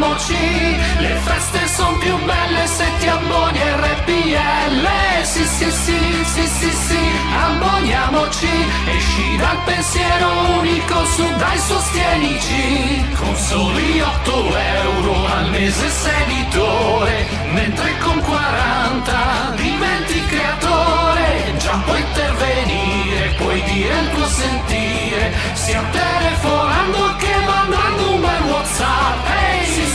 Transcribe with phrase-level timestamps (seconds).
[0.00, 4.88] abboniamoci, le feste sono più belle se ti abboni RPL.
[5.22, 6.98] Sì, sì, sì, sì, sì, sì,
[7.44, 8.48] abboniamoci,
[8.86, 10.28] esci dal pensiero
[10.58, 19.54] unico, su dai sostienici, con soli 8 euro al mese sei editore, mentre con 40
[19.56, 28.20] diventi creatore, già puoi intervenire, puoi dire il tuo sentire, sia telefonando che mandando un
[28.20, 29.28] bel whatsapp.
[29.28, 29.49] Ehi,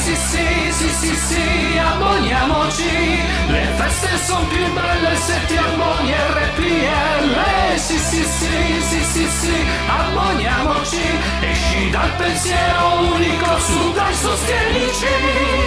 [0.06, 7.78] sì sì sì sì sì Abboniamoci Le feste sono più belle se ti abboni RPL
[7.78, 11.02] Sì sì sì sì sì sì Abboniamoci
[11.42, 15.08] Esci dal pensiero unico Su dai sostienici.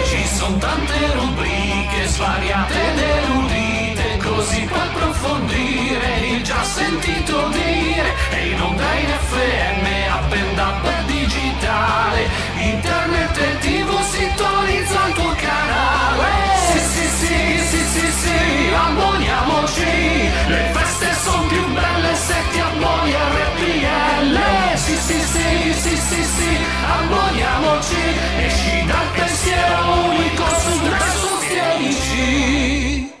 [0.05, 3.88] Ci sono tante rubriche Svariate ed erudite
[4.29, 13.37] Così puoi approfondire Il già sentito dire E in onda in FM Appenda digitale Internet
[13.37, 16.31] e tv sintonizza il tuo canale.
[16.71, 17.35] Sì sì sì
[17.69, 24.37] sì sì sì Abboniamoci Le feste sono più belle se ti abboni a RPL
[24.77, 28.03] Sì sì sì sì sì sì Abboniamoci
[28.37, 30.73] Esci dal pensiero unico su
[31.19, 33.17] sostienici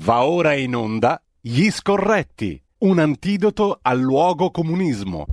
[0.00, 5.24] Va ora in onda Gli scorretti un antidoto al luogo comunismo.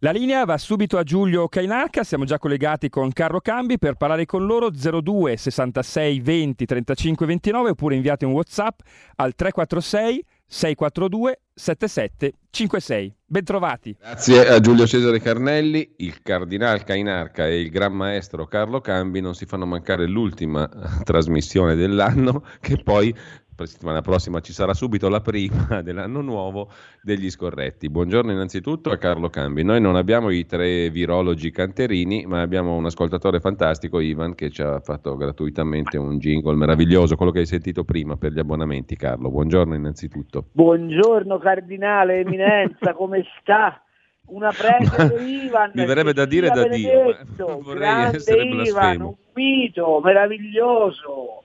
[0.00, 4.26] La linea va subito a Giulio Cainarca, siamo già collegati con Carlo Cambi per parlare
[4.26, 8.80] con loro 02 66 20 35 29 oppure inviate un Whatsapp
[9.16, 13.14] al 346 642 7756.
[13.24, 13.96] Bentrovati.
[13.98, 19.34] Grazie a Giulio Cesare Carnelli, il Cardinal Cainarca e il Gran Maestro Carlo Cambi non
[19.34, 20.68] si fanno mancare l'ultima
[21.02, 23.12] trasmissione dell'anno che poi
[23.56, 27.88] la settimana prossima ci sarà subito la prima dell'anno nuovo degli scorretti.
[27.88, 29.62] Buongiorno innanzitutto a Carlo Cambi.
[29.62, 34.62] Noi non abbiamo i tre virologi canterini, ma abbiamo un ascoltatore fantastico, Ivan, che ci
[34.62, 39.30] ha fatto gratuitamente un jingle meraviglioso, quello che hai sentito prima per gli abbonamenti, Carlo.
[39.30, 40.46] Buongiorno innanzitutto.
[40.50, 43.78] Buongiorno Cardinale Eminenza, come sta?
[44.26, 45.72] Una prego Ivan.
[45.74, 49.06] Mi verrebbe da dire da Dio, ma vorrei essere Ivan, blasfemo.
[49.06, 51.43] un mito meraviglioso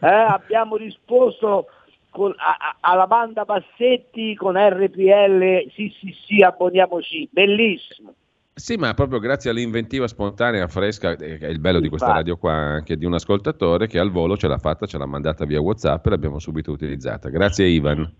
[0.00, 1.68] eh, abbiamo risposto
[2.10, 8.14] con, a, a, alla banda Bassetti con RPL, sì sì sì, abboniamoci, bellissimo.
[8.58, 12.52] Sì, ma proprio grazie all'inventiva spontanea, fresca, che è il bello di questa radio qua,
[12.54, 16.04] anche di un ascoltatore che al volo ce l'ha fatta, ce l'ha mandata via WhatsApp
[16.04, 17.28] e l'abbiamo subito utilizzata.
[17.28, 18.12] Grazie Ivan.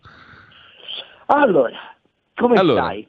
[1.27, 1.77] Allora,
[2.37, 3.09] come allora, stai?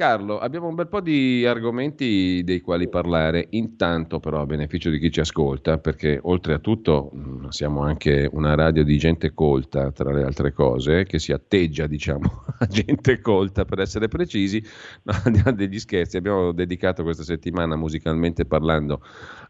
[0.00, 4.98] Carlo, abbiamo un bel po' di argomenti dei quali parlare, intanto però a beneficio di
[4.98, 9.92] chi ci ascolta, perché oltre a tutto mm, siamo anche una radio di gente colta,
[9.92, 14.64] tra le altre cose, che si atteggia diciamo a gente colta per essere precisi,
[15.02, 15.12] no,
[15.52, 19.02] degli scherzi, abbiamo dedicato questa settimana musicalmente parlando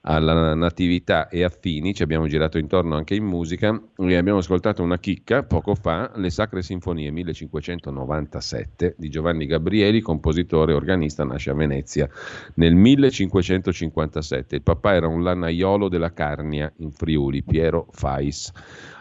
[0.03, 4.99] alla natività e affini, ci abbiamo girato intorno anche in musica e abbiamo ascoltato una
[4.99, 11.55] chicca poco fa, le Sacre Sinfonie 1597 di Giovanni Gabrieli, compositore e organista, nasce a
[11.55, 12.09] Venezia
[12.55, 14.57] nel 1557.
[14.57, 18.53] Il papà era un lanaiolo della Carnia in Friuli, Piero Fais.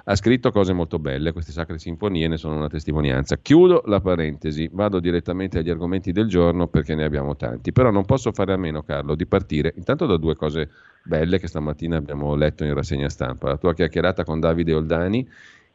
[0.09, 3.37] Ha scritto cose molto belle, queste sacre sinfonie ne sono una testimonianza.
[3.37, 8.05] Chiudo la parentesi, vado direttamente agli argomenti del giorno perché ne abbiamo tanti, però non
[8.05, 10.71] posso fare a meno, Carlo, di partire intanto da due cose
[11.03, 13.49] belle che stamattina abbiamo letto in rassegna stampa.
[13.49, 15.29] La tua chiacchierata con Davide Oldani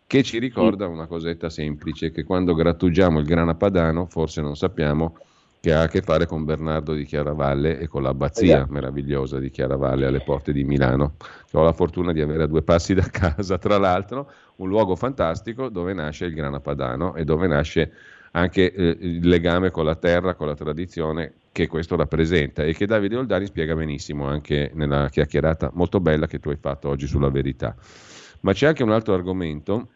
[0.05, 5.17] che ci ricorda una cosetta semplice, che quando grattugiamo il grana padano, forse non sappiamo
[5.65, 8.73] che ha a che fare con Bernardo di Chiaravalle e con l'abbazia esatto.
[8.73, 12.61] meravigliosa di Chiaravalle alle porte di Milano, che ho la fortuna di avere a due
[12.61, 17.47] passi da casa, tra l'altro, un luogo fantastico dove nasce il grana padano e dove
[17.47, 17.93] nasce
[18.33, 22.85] anche eh, il legame con la terra, con la tradizione che questo rappresenta e che
[22.85, 27.31] Davide Oldani spiega benissimo anche nella chiacchierata molto bella che tu hai fatto oggi sulla
[27.31, 27.75] verità.
[28.41, 29.89] Ma c'è anche un altro argomento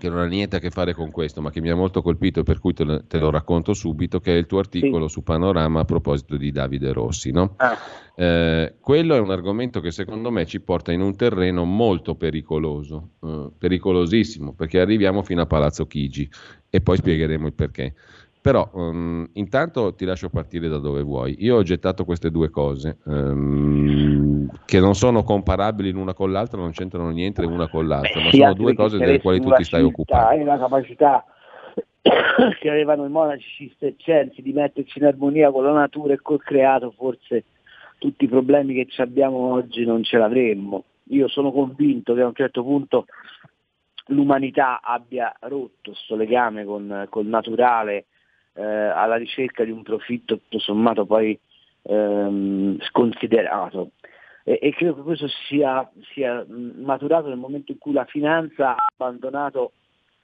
[0.00, 2.42] che non ha niente a che fare con questo, ma che mi ha molto colpito,
[2.42, 5.12] per cui te lo, te lo racconto subito, che è il tuo articolo sì.
[5.12, 7.30] su Panorama a proposito di Davide Rossi.
[7.30, 7.54] No?
[7.58, 7.76] Ah.
[8.16, 13.10] Eh, quello è un argomento che secondo me ci porta in un terreno molto pericoloso,
[13.22, 16.28] eh, pericolosissimo, perché arriviamo fino a Palazzo Chigi
[16.70, 17.94] e poi spiegheremo il perché.
[18.42, 21.36] Però um, intanto ti lascio partire da dove vuoi.
[21.40, 26.70] Io ho gettato queste due cose um, che non sono comparabili l'una con l'altra, non
[26.70, 30.40] c'entrano niente l'una con l'altra, ma sono due cose delle quali tu ti stai occupando.
[30.40, 31.24] E la capacità
[32.02, 36.92] che avevano i monaci cistercensi di metterci in armonia con la natura e col creato,
[36.96, 37.44] forse
[37.98, 40.84] tutti i problemi che abbiamo oggi non ce l'avremmo.
[41.10, 43.04] Io sono convinto che a un certo punto
[44.06, 48.06] l'umanità abbia rotto questo legame con, col naturale
[48.54, 51.38] eh, alla ricerca di un profitto tutto sommato poi
[51.82, 53.90] ehm, sconsiderato.
[54.44, 58.86] e, e credo che questo sia, sia maturato nel momento in cui la finanza ha
[58.92, 59.72] abbandonato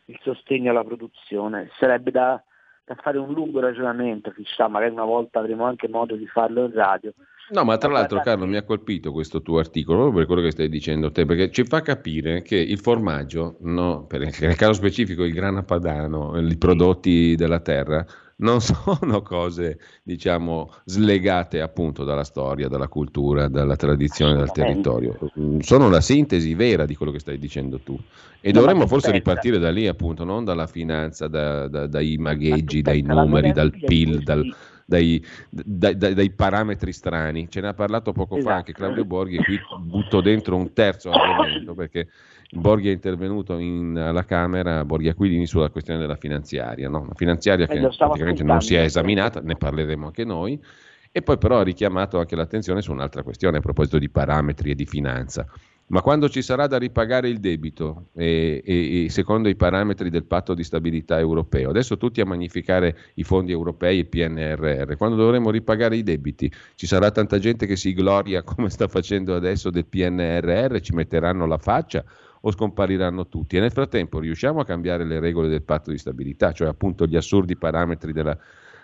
[0.07, 1.71] il sostegno alla produzione.
[1.79, 2.43] Sarebbe da,
[2.85, 6.73] da fare un lungo ragionamento, chissà, magari una volta avremo anche modo di farlo in
[6.73, 7.13] radio.
[7.51, 10.51] No, ma tra l'altro Carlo mi ha colpito questo tuo articolo proprio per quello che
[10.51, 15.23] stai dicendo te, perché ci fa capire che il formaggio, no, per, nel caso specifico
[15.23, 18.05] il grana padano, i prodotti della terra,
[18.39, 25.17] non sono cose, diciamo, slegate appunto dalla storia, dalla cultura, dalla tradizione, dal territorio.
[25.39, 27.99] Mm, sono la sintesi vera di quello che stai dicendo tu.
[28.41, 29.31] E no, dovremmo forse pensa.
[29.31, 34.23] ripartire da lì, appunto, non dalla finanza, da, da, dai magheggi, dai numeri, dal PIL,
[34.23, 34.55] dal,
[34.87, 37.51] dai, dai, dai, dai, parametri strani.
[37.51, 38.51] Ce ne ha parlato poco esatto.
[38.51, 42.09] fa anche Claudio Borghi e qui butto dentro un terzo argomento perché
[42.53, 47.07] Borghi è intervenuto in, alla Camera, Borghi Aquilini, sulla questione della finanziaria, no?
[47.09, 50.63] la finanziaria che praticamente non si è esaminata, ne parleremo anche noi,
[51.11, 54.75] e poi però ha richiamato anche l'attenzione su un'altra questione a proposito di parametri e
[54.75, 55.47] di finanza.
[55.89, 60.25] Ma quando ci sarà da ripagare il debito e, e, e, secondo i parametri del
[60.25, 65.51] patto di stabilità europeo, adesso tutti a magnificare i fondi europei e PNRR, quando dovremo
[65.51, 69.87] ripagare i debiti, ci sarà tanta gente che si gloria come sta facendo adesso del
[69.87, 72.05] PNRR, ci metteranno la faccia
[72.41, 73.57] o scompariranno tutti.
[73.57, 77.15] E nel frattempo riusciamo a cambiare le regole del patto di stabilità, cioè appunto gli
[77.17, 78.37] assurdi parametri della,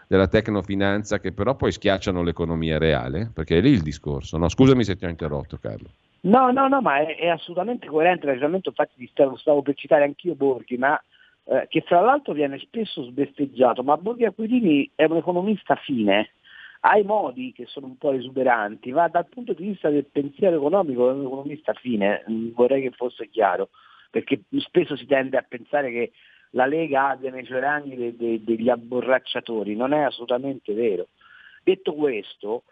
[0.06, 4.36] della tecnofinanza che però poi schiacciano l'economia reale, perché è lì il discorso.
[4.38, 4.48] No?
[4.48, 5.90] Scusami se ti ho interrotto Carlo.
[6.24, 10.04] No, no, no, ma è, è assolutamente coerente il ragionamento, infatti stavo, stavo per citare
[10.04, 11.00] anch'io Borghi, ma
[11.44, 16.34] eh, che fra l'altro viene spesso sbeffeggiato, ma Borghi Aquilini è un economista fine,
[16.80, 20.56] ha i modi che sono un po' esuberanti, ma dal punto di vista del pensiero
[20.56, 23.70] economico è un economista fine, mm, vorrei che fosse chiaro,
[24.10, 26.12] perché spesso si tende a pensare che
[26.50, 31.08] la Lega abbia nei suoi ranghi de, de, degli abborracciatori, non è assolutamente vero.
[31.64, 32.64] Detto questo,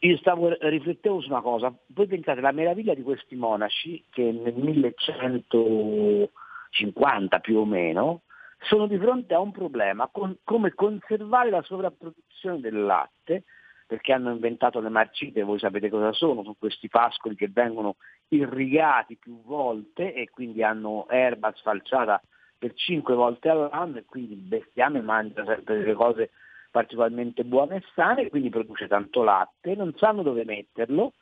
[0.00, 4.54] io stavo, riflettevo su una cosa, voi pensate la meraviglia di questi monaci che nel
[4.54, 8.22] 1150 più o meno
[8.62, 13.44] sono di fronte a un problema con, come conservare la sovrapproduzione del latte,
[13.86, 17.96] perché hanno inventato le marcite, voi sapete cosa sono, sono questi pascoli che vengono
[18.28, 22.22] irrigati più volte e quindi hanno erba sfalciata
[22.58, 26.30] per cinque volte all'anno e quindi il bestiame mangia sempre delle cose
[26.72, 31.12] particolarmente buone e sane, quindi produce tanto latte, non sanno dove metterlo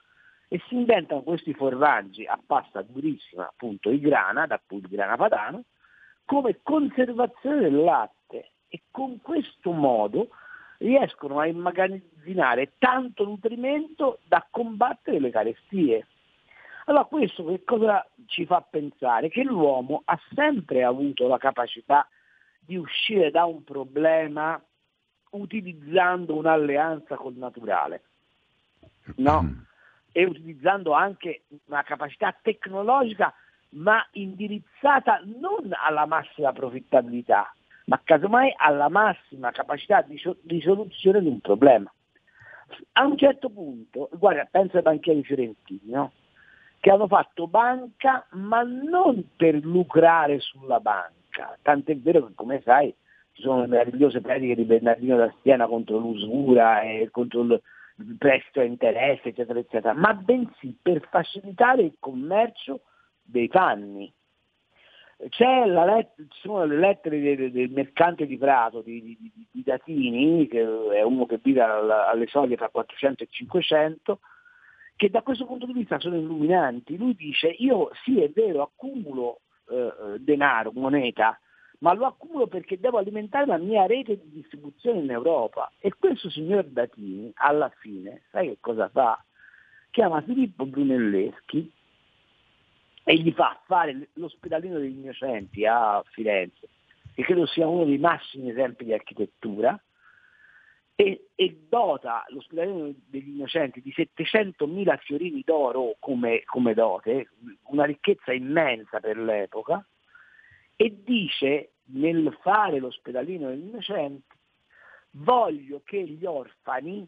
[0.49, 5.17] e si inventano questi formaggi a pasta durissima, appunto il grana, da cui il grana
[5.17, 5.65] padano,
[6.25, 10.29] come conservazione del latte e con questo modo
[10.79, 16.07] riescono a immagazzinare tanto nutrimento da combattere le carestie.
[16.87, 19.29] Allora questo che cosa ci fa pensare?
[19.29, 22.09] Che l'uomo ha sempre avuto la capacità
[22.59, 24.61] di uscire da un problema
[25.31, 28.03] utilizzando un'alleanza col naturale,
[29.17, 29.43] no?
[29.43, 29.59] Mm.
[30.13, 33.33] E utilizzando anche una capacità tecnologica
[33.71, 37.55] ma indirizzata non alla massima profittabilità,
[37.87, 41.93] ma casomai alla massima capacità di, di soluzione di un problema.
[42.93, 46.13] A un certo punto, guarda, penso ai banchieri fiorentini, no?
[46.81, 52.93] che hanno fatto banca ma non per lucrare sulla banca, tant'è vero che come sai
[53.33, 57.61] ci sono le meravigliose prediche di Bernardino da Siena contro l'usura e contro il
[58.19, 62.81] prestito a interesse, eccetera, eccetera, ma bensì per facilitare il commercio
[63.23, 64.13] dei panni.
[65.21, 70.61] Let- ci sono le lettere del, del mercante di Prato, di, di, di, Datini, che
[70.61, 74.21] è uno che vive alla, alle soglie tra 400 e 500,
[74.97, 76.97] che da questo punto di vista sono illuminanti.
[76.97, 81.39] Lui dice, io sì è vero, accumulo eh, denaro, moneta,
[81.81, 85.71] ma lo accumulo perché devo alimentare la mia rete di distribuzione in Europa.
[85.79, 89.23] E questo signor Datini, alla fine, sai che cosa fa?
[89.91, 91.73] Chiama Filippo Brunelleschi
[93.03, 96.69] e gli fa fare l'ospedalino degli innocenti a Firenze,
[97.15, 99.81] che credo sia uno dei massimi esempi di architettura,
[100.95, 107.31] e, e dota l'ospedalino degli innocenti di 700.000 fiorini d'oro come, come dote,
[107.69, 109.83] una ricchezza immensa per l'epoca,
[110.81, 114.35] e dice nel fare l'ospedalino degli innocenti,
[115.11, 117.07] voglio che gli orfani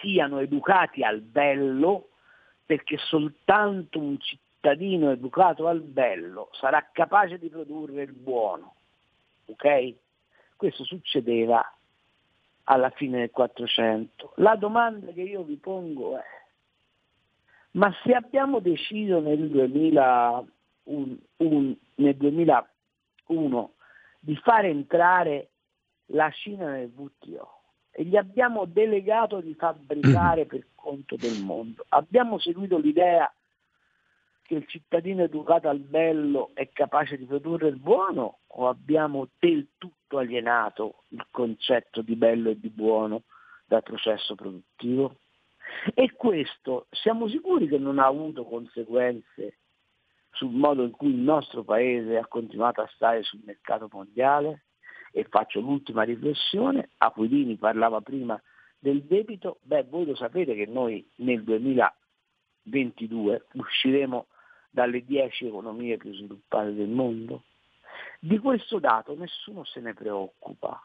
[0.00, 2.08] siano educati al bello
[2.64, 8.76] perché soltanto un cittadino educato al bello sarà capace di produrre il buono.
[9.44, 9.94] Ok?
[10.56, 11.62] Questo succedeva
[12.62, 14.32] alla fine del 400.
[14.36, 16.24] La domanda che io vi pongo è,
[17.72, 20.44] ma se abbiamo deciso nel, 2000,
[20.84, 23.72] un, un, nel 2001
[24.20, 25.50] di fare entrare
[26.06, 27.60] la Cina nel WTO,
[27.90, 31.84] e gli abbiamo delegato di fabbricare per conto del mondo.
[31.90, 33.32] Abbiamo seguito l'idea
[34.42, 39.68] che il cittadino educato al bello è capace di produrre il buono o abbiamo del
[39.78, 43.22] tutto alienato il concetto di bello e di buono
[43.64, 45.16] dal processo produttivo?
[45.94, 49.58] E questo siamo sicuri che non ha avuto conseguenze
[50.34, 54.64] sul modo in cui il nostro paese ha continuato a stare sul mercato mondiale?
[55.12, 58.40] E faccio l'ultima riflessione, Aquilini parlava prima
[58.78, 64.26] del debito, beh voi lo sapete che noi nel 2022 usciremo
[64.70, 67.44] dalle 10 economie più sviluppate del mondo?
[68.18, 70.82] Di questo dato nessuno se ne preoccupa,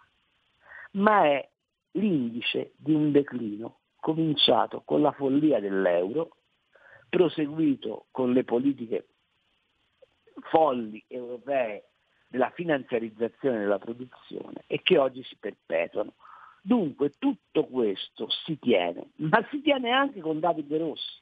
[0.91, 1.49] ma è
[1.93, 6.35] l'indice di un declino cominciato con la follia dell'euro,
[7.09, 9.07] proseguito con le politiche
[10.41, 11.83] folli europee
[12.27, 16.13] della finanziarizzazione della produzione e che oggi si perpetuano.
[16.61, 21.19] Dunque tutto questo si tiene, ma si tiene anche con Davide De Rossi,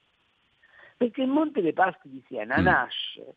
[0.98, 2.64] perché il Monte dei Paschi di Siena mm.
[2.64, 3.36] nasce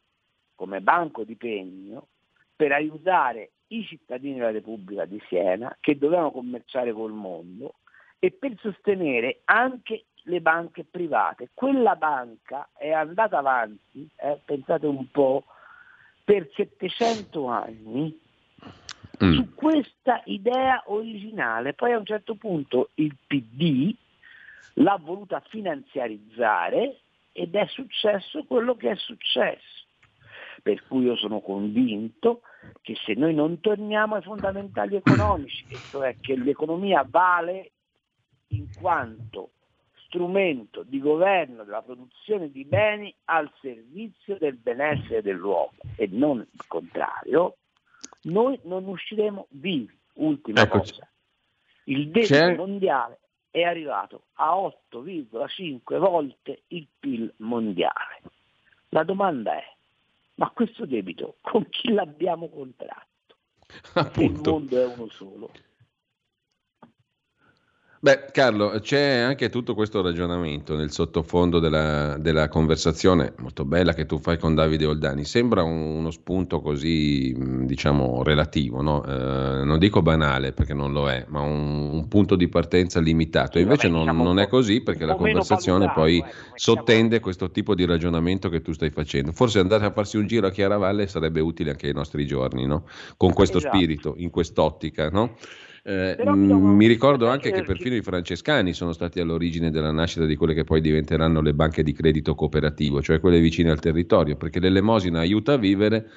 [0.54, 2.08] come banco di pegno
[2.56, 7.74] per aiutare i cittadini della Repubblica di Siena che dovevano commerciare col mondo
[8.18, 11.50] e per sostenere anche le banche private.
[11.54, 15.44] Quella banca è andata avanti, eh, pensate un po',
[16.30, 18.16] per 700 anni
[19.24, 19.32] mm.
[19.32, 21.74] su questa idea originale.
[21.74, 23.92] Poi a un certo punto il PD
[24.74, 27.00] l'ha voluta finanziarizzare
[27.32, 29.86] ed è successo quello che è successo.
[30.62, 32.42] Per cui io sono convinto
[32.80, 37.72] che se noi non torniamo ai fondamentali economici, cioè che l'economia vale
[38.48, 39.50] in quanto
[40.10, 46.66] strumento di governo della produzione di beni al servizio del benessere dell'uomo e non il
[46.66, 47.56] contrario,
[48.22, 49.96] noi non usciremo vivi.
[50.14, 50.92] Ultima Eccoci.
[50.92, 51.08] cosa,
[51.84, 52.56] il debito C'è...
[52.56, 58.20] mondiale è arrivato a 8,5 volte il PIL mondiale.
[58.88, 59.64] La domanda è,
[60.34, 63.36] ma questo debito con chi l'abbiamo contratto?
[63.94, 64.50] Appunto.
[64.50, 65.50] Il mondo è uno solo.
[68.02, 74.06] Beh, Carlo, c'è anche tutto questo ragionamento nel sottofondo della, della, conversazione molto bella che
[74.06, 75.26] tu fai con Davide Oldani.
[75.26, 79.04] Sembra un, uno spunto così, diciamo, relativo, no?
[79.04, 83.58] eh, non dico banale perché non lo è, ma un, un punto di partenza limitato.
[83.58, 87.74] E invece non, diciamo non, è così perché la conversazione poi eh, sottende questo tipo
[87.74, 89.32] di ragionamento che tu stai facendo.
[89.32, 92.86] Forse andare a farsi un giro a Chiaravalle sarebbe utile anche ai nostri giorni, no?
[93.18, 93.76] Con questo esatto.
[93.76, 95.36] spirito, in quest'ottica, no?
[95.82, 100.52] Eh, mi ricordo anche che perfino i francescani sono stati all'origine della nascita di quelle
[100.52, 105.20] che poi diventeranno le banche di credito cooperativo, cioè quelle vicine al territorio, perché l'elemosina
[105.20, 106.08] aiuta a vivere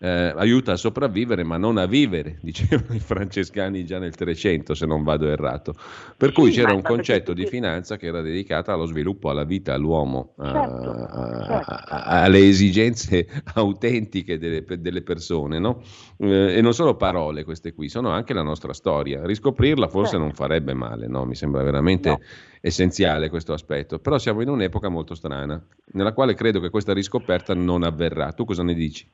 [0.00, 4.86] eh, aiuta a sopravvivere ma non a vivere, dicevano i francescani già nel 300 se
[4.86, 5.74] non vado errato.
[6.16, 10.34] Per cui c'era un concetto di finanza che era dedicato allo sviluppo, alla vita, all'uomo,
[10.40, 11.70] certo, a, certo.
[11.70, 15.58] A, a, alle esigenze autentiche delle, delle persone.
[15.58, 15.82] No?
[16.18, 19.24] Eh, e non solo parole queste qui, sono anche la nostra storia.
[19.24, 20.24] Riscoprirla forse certo.
[20.24, 21.24] non farebbe male, no?
[21.24, 22.08] mi sembra veramente...
[22.10, 22.20] No
[22.60, 27.54] essenziale questo aspetto, però siamo in un'epoca molto strana, nella quale credo che questa riscoperta
[27.54, 28.32] non avverrà.
[28.32, 29.08] Tu cosa ne dici?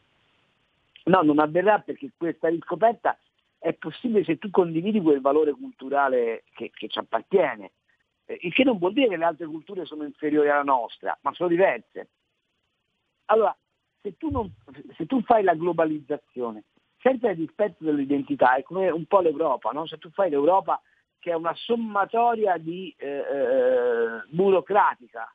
[1.04, 3.18] No, non avverrà perché questa riscoperta
[3.58, 7.73] è possibile se tu condividi quel valore culturale che, che ci appartiene,
[8.26, 11.32] eh, il che non vuol dire che le altre culture sono inferiori alla nostra, ma
[11.32, 12.08] sono diverse.
[13.26, 13.56] Allora,
[14.00, 14.52] se tu, non,
[14.96, 16.64] se tu fai la globalizzazione
[16.99, 19.87] senza il rispetto dell'identità, è come un po' l'Europa, no?
[19.87, 20.80] se tu fai l'Europa
[21.18, 25.34] che è una sommatoria di eh, eh, burocratica,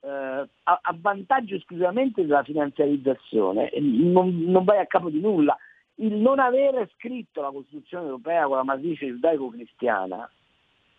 [0.00, 5.56] eh, a, a, vantaggio esclusivamente della finanziarizzazione, non, non vai a capo di nulla.
[5.96, 10.30] Il non avere scritto la Costituzione europea con la matrice giudaico-cristiana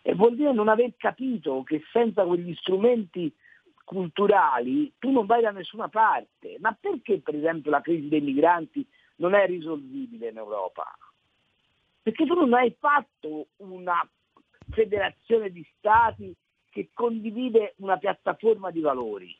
[0.02, 3.32] e vuol dire non aver capito che senza quegli strumenti
[3.84, 6.56] culturali tu non vai da nessuna parte.
[6.60, 10.84] Ma perché per esempio la crisi dei migranti non è risolvibile in Europa?
[12.02, 14.00] Perché tu non hai fatto una
[14.70, 16.34] federazione di stati
[16.72, 19.36] che condivide una piattaforma di valori.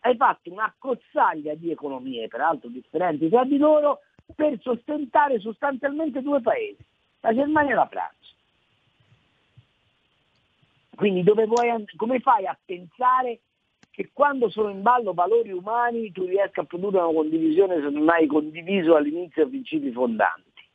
[0.00, 4.00] Hai fatto una cozzaglia di economie, peraltro differenti tra di loro,
[4.34, 6.84] per sostentare sostanzialmente due paesi,
[7.20, 8.34] la Germania e la Francia.
[10.94, 11.24] Quindi
[11.70, 13.40] and- come fai a pensare
[13.90, 18.08] che quando sono in ballo valori umani tu riesca a produrre una condivisione se non
[18.10, 20.68] hai condiviso all'inizio principi fondanti?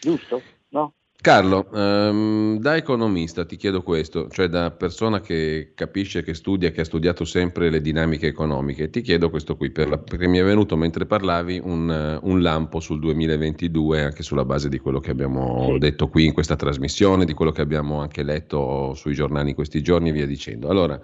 [0.00, 0.42] Giusto?
[0.70, 0.92] No?
[1.20, 6.82] Carlo, um, da economista ti chiedo questo, cioè da persona che capisce, che studia, che
[6.82, 10.76] ha studiato sempre le dinamiche economiche, ti chiedo questo qui per perché mi è venuto
[10.76, 15.78] mentre parlavi un, un, lampo sul 2022 anche sulla base di quello che abbiamo sì.
[15.78, 19.82] detto qui in questa trasmissione, di quello che abbiamo anche letto sui giornali in questi
[19.82, 20.68] giorni e via dicendo.
[20.68, 21.00] Allora,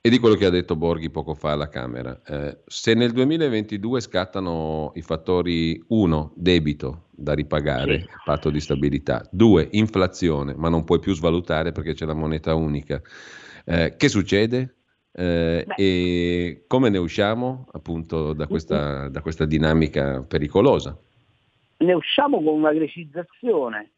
[0.00, 2.22] e di quello che ha detto Borghi poco fa alla Camera.
[2.24, 8.06] Eh, se nel 2022 scattano i fattori 1, debito da ripagare, sì.
[8.24, 13.00] patto di stabilità, 2, inflazione, ma non puoi più svalutare perché c'è la moneta unica,
[13.64, 14.74] eh, che succede?
[15.12, 20.96] Eh, e come ne usciamo appunto da questa, da questa dinamica pericolosa?
[21.78, 23.92] Ne usciamo con una grecizzazione,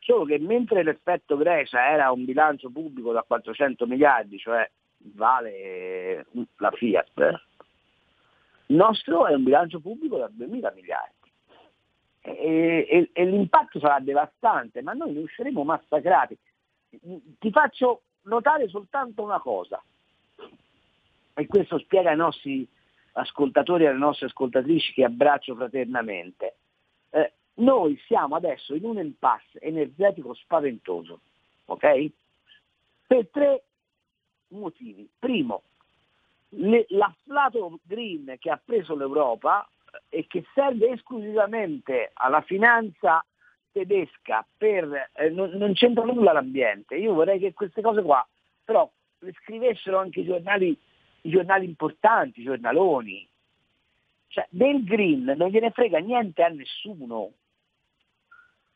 [0.00, 4.68] solo che mentre l'effetto Grecia era un bilancio pubblico da 400 miliardi, cioè
[5.14, 6.26] vale
[6.56, 7.42] la Fiat,
[8.66, 11.23] il nostro è un bilancio pubblico da 2.000 miliardi.
[12.26, 16.36] E, e, e, l'impatto sarà devastante, ma noi ne usciremo massacrati.
[17.38, 19.82] Ti faccio notare soltanto una cosa,
[21.34, 22.66] e questo spiega ai nostri
[23.12, 26.56] ascoltatori e alle nostre ascoltatrici che abbraccio fraternamente.
[27.10, 31.20] Eh, noi siamo adesso in un impasse energetico spaventoso,
[31.66, 32.10] ok?
[33.06, 33.64] Per tre
[34.48, 35.08] motivi.
[35.18, 35.64] Primo,
[36.88, 39.68] l'afflato green che ha preso l'Europa
[40.08, 43.24] e che serve esclusivamente alla finanza
[43.72, 46.96] tedesca per, eh, non, non, c'entra nulla l'ambiente.
[46.96, 48.26] Io vorrei che queste cose qua
[48.64, 50.76] però le scrivessero anche i giornali,
[51.22, 53.28] i giornali importanti, i giornaloni.
[54.28, 57.32] Cioè, del green non gliene frega niente a nessuno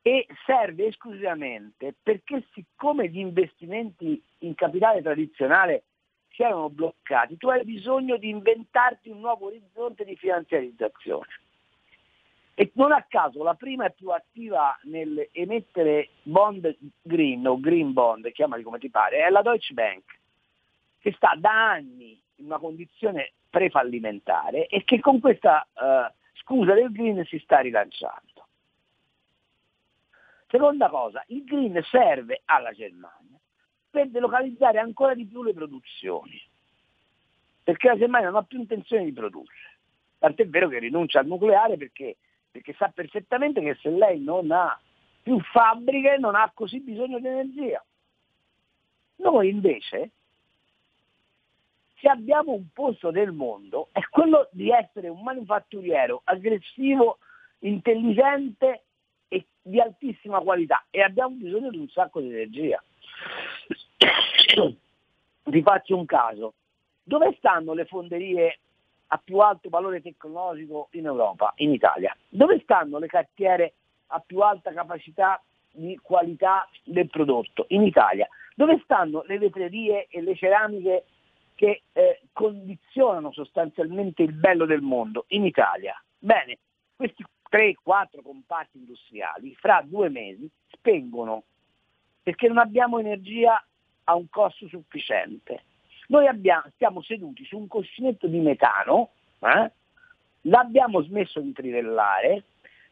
[0.03, 5.85] e serve esclusivamente perché siccome gli investimenti in capitale tradizionale
[6.39, 11.27] si erano bloccati, tu hai bisogno di inventarti un nuovo orizzonte di finanziarizzazione.
[12.55, 17.93] E non a caso la prima è più attiva nel emettere bond green o green
[17.93, 20.05] bond, chiamali come ti pare, è la Deutsche Bank,
[21.01, 26.93] che sta da anni in una condizione prefallimentare e che con questa uh, scusa del
[26.93, 28.47] green si sta rilanciando.
[30.47, 33.28] Seconda cosa, il green serve alla Germania
[33.91, 36.41] per delocalizzare ancora di più le produzioni,
[37.63, 39.77] perché la Germania non ha più intenzione di produrre.
[40.19, 42.17] Tant'è vero che rinuncia al nucleare perché,
[42.51, 44.79] perché sa perfettamente che se lei non ha
[45.23, 47.85] più fabbriche non ha così bisogno di energia.
[49.17, 50.11] Noi invece,
[52.01, 57.19] se abbiamo un posto nel mondo, è quello di essere un manifatturiero aggressivo,
[57.61, 58.85] intelligente
[59.29, 62.83] e di altissima qualità e abbiamo bisogno di un sacco di energia.
[65.45, 66.55] Vi faccio un caso.
[67.03, 68.59] Dove stanno le fonderie
[69.09, 71.53] a più alto valore tecnologico in Europa?
[71.57, 72.15] In Italia.
[72.29, 73.75] Dove stanno le cartiere
[74.09, 77.65] a più alta capacità di qualità del prodotto?
[77.69, 78.29] In Italia.
[78.55, 81.05] Dove stanno le vetrerie e le ceramiche
[81.55, 85.25] che eh, condizionano sostanzialmente il bello del mondo?
[85.29, 85.95] In Italia.
[86.19, 86.59] Bene,
[86.95, 91.45] questi 3-4 comparti industriali fra due mesi spengono
[92.23, 93.63] perché non abbiamo energia
[94.05, 95.63] a un costo sufficiente.
[96.09, 99.71] Noi abbiamo, stiamo seduti su un cuscinetto di metano, eh?
[100.43, 102.45] l'abbiamo smesso di trivellare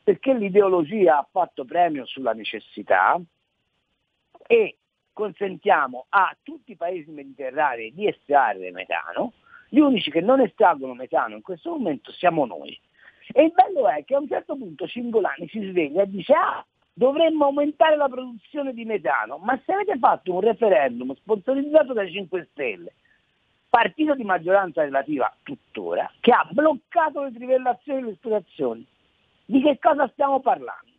[0.02, 3.20] perché l'ideologia ha fatto premio sulla necessità
[4.46, 4.76] e
[5.12, 9.32] consentiamo a tutti i paesi mediterranei di estrarre metano,
[9.68, 12.78] gli unici che non estraggono metano in questo momento siamo noi.
[13.32, 16.64] E il bello è che a un certo punto Cingolani si sveglia e dice ah,
[16.98, 22.48] dovremmo aumentare la produzione di metano, ma se avete fatto un referendum sponsorizzato dai 5
[22.52, 22.94] Stelle,
[23.68, 28.86] partito di maggioranza relativa tuttora, che ha bloccato le trivellazioni e le esplorazioni,
[29.44, 30.90] di che cosa stiamo parlando?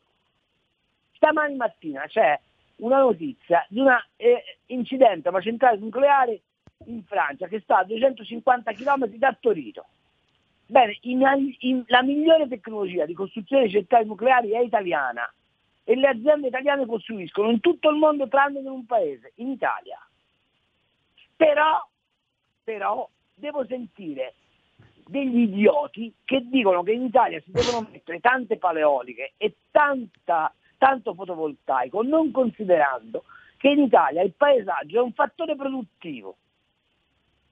[1.16, 2.40] Stamani mattina c'è
[2.76, 6.42] una notizia di un eh, incidente a una centrale nucleare
[6.86, 9.84] in Francia che sta a 250 km da Torino.
[10.68, 11.24] Bene, in,
[11.62, 15.28] in, la migliore tecnologia di costruzione di centrali nucleari è italiana
[15.90, 19.98] e le aziende italiane costruiscono in tutto il mondo tranne in un paese, in Italia.
[21.34, 21.88] Però,
[22.62, 24.34] però devo sentire
[25.06, 31.14] degli idioti che dicono che in Italia si devono mettere tante paleoliche e tanta, tanto
[31.14, 33.24] fotovoltaico, non considerando
[33.56, 36.36] che in Italia il paesaggio è un fattore produttivo.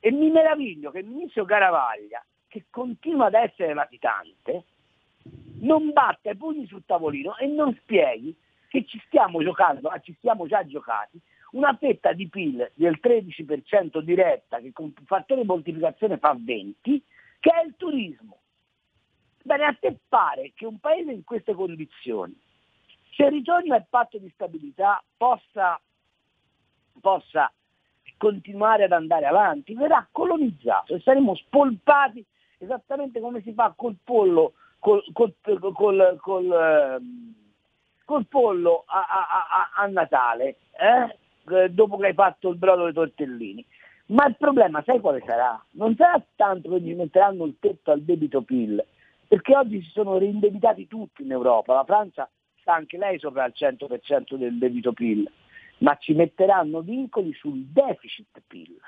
[0.02, 4.66] E mi meraviglio che il ministro Caravaglia che continua ad essere latitante,
[5.60, 8.36] non batta i pugni sul tavolino e non spieghi
[8.68, 11.20] che ci stiamo giocando, ma ci siamo già giocati,
[11.52, 17.04] una fetta di PIL del 13% diretta che con fattore di moltiplicazione fa 20,
[17.40, 18.40] che è il turismo.
[19.44, 22.36] Bene, a te pare che un paese in queste condizioni
[23.16, 25.80] se ritorna il patto di stabilità possa,
[27.00, 27.52] possa
[28.18, 32.26] continuare ad andare avanti, verrà colonizzato e saremo spolpati
[32.58, 34.54] esattamente come si fa col pollo,
[34.86, 35.34] col, col,
[35.74, 37.34] col, col ehm,
[38.06, 41.18] col pollo a, a, a, a Natale, eh?
[41.56, 41.70] eh?
[41.72, 43.66] dopo che hai fatto il brodo dei tortellini.
[44.08, 45.60] Ma il problema, sai quale sarà?
[45.72, 48.86] Non sarà tanto che gli metteranno il tetto al debito PIL,
[49.28, 53.54] perché oggi si sono reindebitati tutti in Europa, la Francia sta anche lei sopra il
[53.56, 55.28] 100% del debito PIL,
[55.80, 58.80] ma ci metteranno vincoli sul deficit PIL.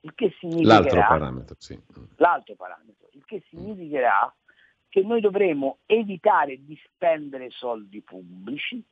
[0.00, 1.80] Il che significherà, l'altro parametro, sì.
[2.16, 4.34] l'altro parametro, il che significherà
[4.88, 8.82] che noi dovremo evitare di spendere soldi pubblici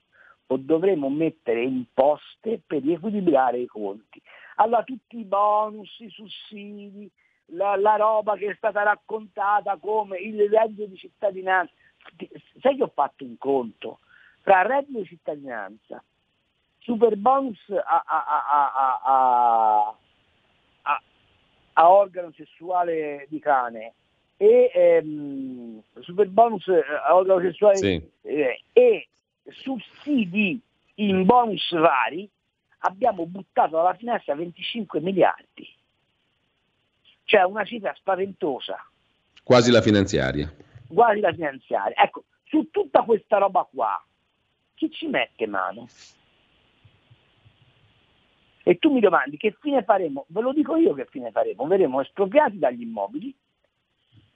[0.48, 4.20] o dovremo mettere imposte per riequilibrare i conti.
[4.56, 7.10] Allora tutti i bonus, i sussidi,
[7.46, 11.72] la, la roba che è stata raccontata come il reddito di cittadinanza,
[12.60, 14.00] sai che ho fatto un conto
[14.42, 16.02] fra reddito di cittadinanza,
[16.78, 19.96] super bonus a, a, a,
[21.72, 23.94] a organo sessuale di cane
[24.36, 28.10] e ehm, super bonus eh, a sessuale sì.
[28.22, 29.08] eh, e
[29.46, 30.60] sussidi
[30.96, 32.28] in bonus vari
[32.78, 35.68] abbiamo buttato dalla finestra 25 miliardi.
[37.24, 38.76] Cioè una cifra spaventosa.
[39.42, 40.52] Quasi la finanziaria.
[40.86, 41.96] Quasi la finanziaria.
[41.96, 44.02] Ecco, su tutta questa roba qua,
[44.74, 45.88] chi ci mette mano?
[48.66, 50.24] E tu mi domandi che fine faremo?
[50.28, 51.66] Ve lo dico io che fine faremo.
[51.66, 53.34] Verremo espropriati dagli immobili,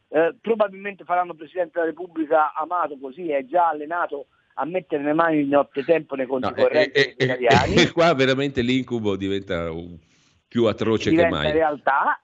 [0.08, 5.42] eh, probabilmente faranno Presidente della Repubblica Amato così, è già allenato a mettere le mani
[5.42, 7.74] in tempo nei conti no, correnti e, italiani.
[7.74, 9.70] E, qua veramente l'incubo diventa
[10.48, 11.52] più atroce diventa che mai.
[11.52, 12.20] realtà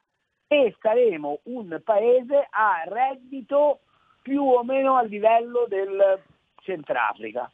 [0.47, 3.81] e saremo un paese a reddito
[4.23, 6.21] più o meno al livello del
[6.63, 7.51] Centrafrica.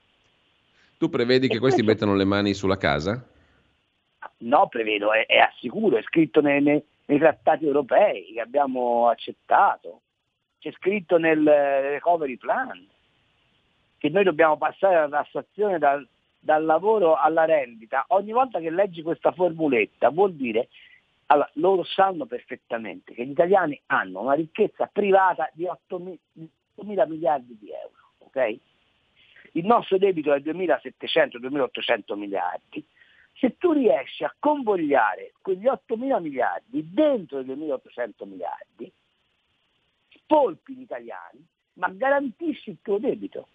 [0.97, 2.05] Tu prevedi che e questi questo...
[2.05, 3.27] mettano le mani sulla casa?
[4.39, 10.03] No, prevedo, è, è assicuro, è scritto nei, nei, nei trattati europei che abbiamo accettato
[10.61, 12.87] c'è scritto nel recovery plan
[13.99, 16.07] che noi dobbiamo passare la tassazione dal,
[16.39, 18.05] dal lavoro alla rendita.
[18.09, 20.69] Ogni volta che leggi questa formuletta vuol dire,
[21.27, 26.19] allora, loro sanno perfettamente che gli italiani hanno una ricchezza privata di 8
[26.77, 28.13] mila miliardi di euro.
[28.19, 28.61] Okay?
[29.53, 32.85] Il nostro debito è 2.700-2.800 miliardi.
[33.35, 38.93] Se tu riesci a convogliare quegli 8 mila miliardi dentro i 2.800 miliardi,
[40.31, 43.49] spolpi gli italiani, ma garantisci il tuo debito.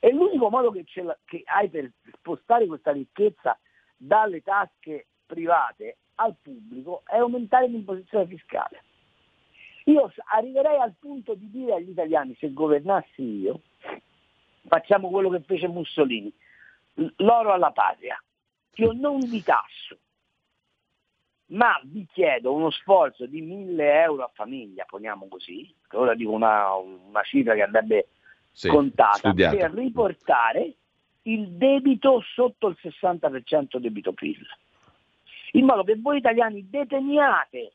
[0.00, 3.56] E l'unico modo che, che hai per spostare questa ricchezza
[3.96, 8.82] dalle tasche private al pubblico è aumentare l'imposizione fiscale.
[9.84, 13.62] Io arriverei al punto di dire agli italiani, se governassi io,
[14.66, 16.32] facciamo quello che fece Mussolini,
[17.16, 18.20] l'oro alla patria,
[18.74, 19.98] io non vi tasso,
[21.48, 26.74] ma vi chiedo uno sforzo di 1000 euro a famiglia, poniamo così, ora dico una,
[26.74, 28.08] una cifra che andrebbe
[28.52, 29.56] sì, contata, studiato.
[29.56, 30.74] per riportare
[31.22, 34.46] il debito sotto il 60% debito PIL,
[35.52, 37.72] in modo che voi italiani deteniate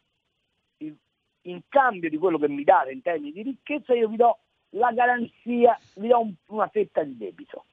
[1.45, 4.37] in cambio di quello che mi date in termini di ricchezza, io vi do
[4.75, 7.65] la garanzia, vi do un, una fetta di debito.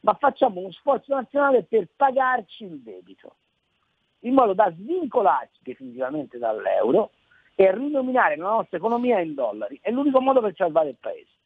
[0.00, 3.36] Ma facciamo uno sforzo nazionale per pagarci il debito
[4.20, 7.12] in modo da svincolarci definitivamente dall'euro
[7.54, 9.78] e rinominare la nostra economia in dollari.
[9.82, 11.39] È l'unico modo per salvare il paese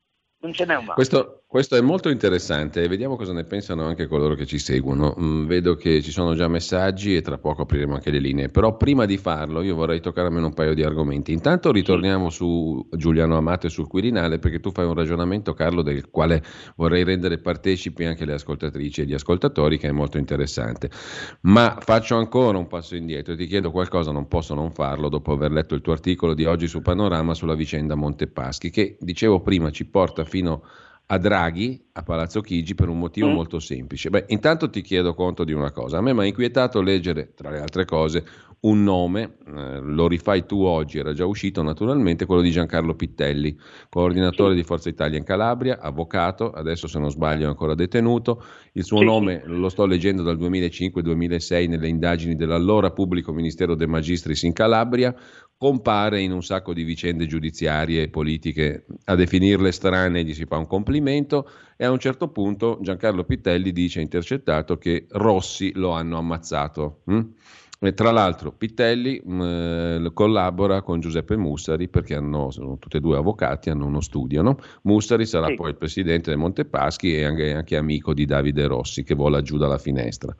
[0.44, 0.94] non ce n'è un altro.
[0.94, 5.16] Questo, questo, è molto interessante vediamo cosa ne pensano anche coloro che ci seguono.
[5.18, 8.76] Mm, vedo che ci sono già messaggi e tra poco apriremo anche le linee, però
[8.76, 11.32] prima di farlo io vorrei toccare almeno un paio di argomenti.
[11.32, 16.10] Intanto ritorniamo su Giuliano Amato e sul Quirinale perché tu fai un ragionamento Carlo del
[16.10, 16.42] quale
[16.76, 20.90] vorrei rendere partecipi anche le ascoltatrici e gli ascoltatori che è molto interessante.
[21.42, 25.32] Ma faccio ancora un passo indietro e ti chiedo qualcosa, non posso non farlo dopo
[25.32, 29.70] aver letto il tuo articolo di oggi su Panorama sulla vicenda Montepaschi che dicevo prima
[29.70, 30.62] ci porta fino
[31.06, 33.34] a Draghi a Palazzo Chigi per un motivo mm.
[33.34, 34.10] molto semplice.
[34.10, 35.98] Beh, intanto ti chiedo conto di una cosa.
[35.98, 38.24] A me mi ha inquietato leggere, tra le altre cose,
[38.64, 43.56] un nome, eh, lo rifai tu oggi, era già uscito naturalmente, quello di Giancarlo Pittelli,
[43.90, 48.42] coordinatore di Forza Italia in Calabria, avvocato, adesso se non sbaglio è ancora detenuto.
[48.72, 54.42] Il suo nome lo sto leggendo dal 2005-2006 nelle indagini dell'allora pubblico ministero De Magistris
[54.42, 55.14] in Calabria,
[55.56, 60.58] compare in un sacco di vicende giudiziarie e politiche, a definirle strane gli si fa
[60.58, 66.18] un complimento e a un certo punto Giancarlo Pittelli dice intercettato che Rossi lo hanno
[66.18, 67.02] ammazzato.
[67.06, 67.20] Hm?
[67.86, 73.00] E tra l'altro Pittelli mh, mm, collabora con Giuseppe Mussari perché hanno, sono tutti e
[73.00, 74.42] due avvocati, hanno uno studio.
[74.42, 74.58] No?
[74.82, 75.54] Mussari sarà sì.
[75.54, 79.58] poi il presidente del Montepaschi e anche, anche, amico di Davide Rossi che vola giù
[79.58, 80.34] dalla finestra.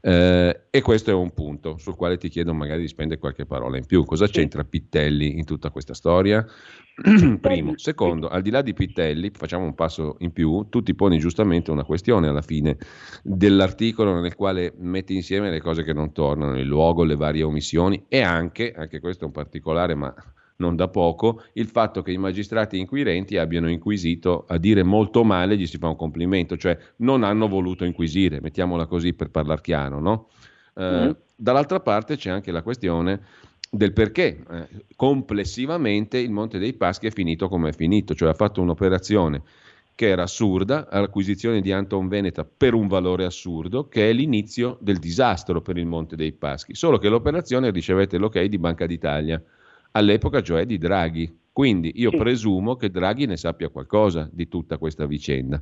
[0.00, 3.76] Eh, e questo è un punto sul quale ti chiedo magari di spendere qualche parola
[3.76, 4.04] in più.
[4.04, 6.44] Cosa c'entra Pittelli in tutta questa storia?
[7.40, 7.72] Primo.
[7.76, 11.70] Secondo, al di là di Pittelli, facciamo un passo in più, tu ti poni giustamente
[11.70, 12.76] una questione alla fine
[13.22, 18.04] dell'articolo nel quale metti insieme le cose che non tornano, il luogo, le varie omissioni
[18.08, 20.14] e anche, anche questo è un particolare ma
[20.56, 25.56] non da poco, il fatto che i magistrati inquirenti abbiano inquisito, a dire molto male
[25.56, 30.00] gli si fa un complimento, cioè non hanno voluto inquisire, mettiamola così per parlare chiaro,
[30.00, 30.28] no?
[30.74, 31.10] Eh, mm.
[31.34, 33.22] Dall'altra parte c'è anche la questione
[33.70, 38.34] del perché eh, complessivamente il Monte dei Paschi è finito come è finito, cioè ha
[38.34, 39.42] fatto un'operazione
[39.94, 44.98] che era assurda, l'acquisizione di Anton Veneta per un valore assurdo, che è l'inizio del
[44.98, 49.42] disastro per il Monte dei Paschi, solo che l'operazione ricevette l'ok di Banca d'Italia,
[49.92, 51.38] all'epoca cioè di Draghi.
[51.52, 52.16] Quindi io sì.
[52.16, 55.60] presumo che Draghi ne sappia qualcosa di tutta questa vicenda,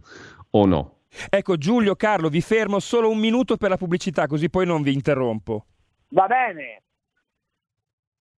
[0.51, 0.99] o no?
[1.29, 4.93] Ecco Giulio, Carlo, vi fermo solo un minuto per la pubblicità, così poi non vi
[4.93, 5.67] interrompo.
[6.11, 6.83] Va bene.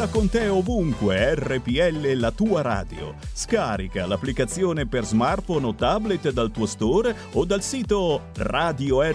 [0.00, 3.16] Porta con te ovunque RPL la tua radio.
[3.34, 9.12] Scarica l'applicazione per smartphone o tablet dal tuo store o dal sito radiorpl.it.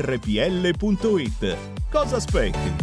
[1.90, 2.76] Cosa aspetti?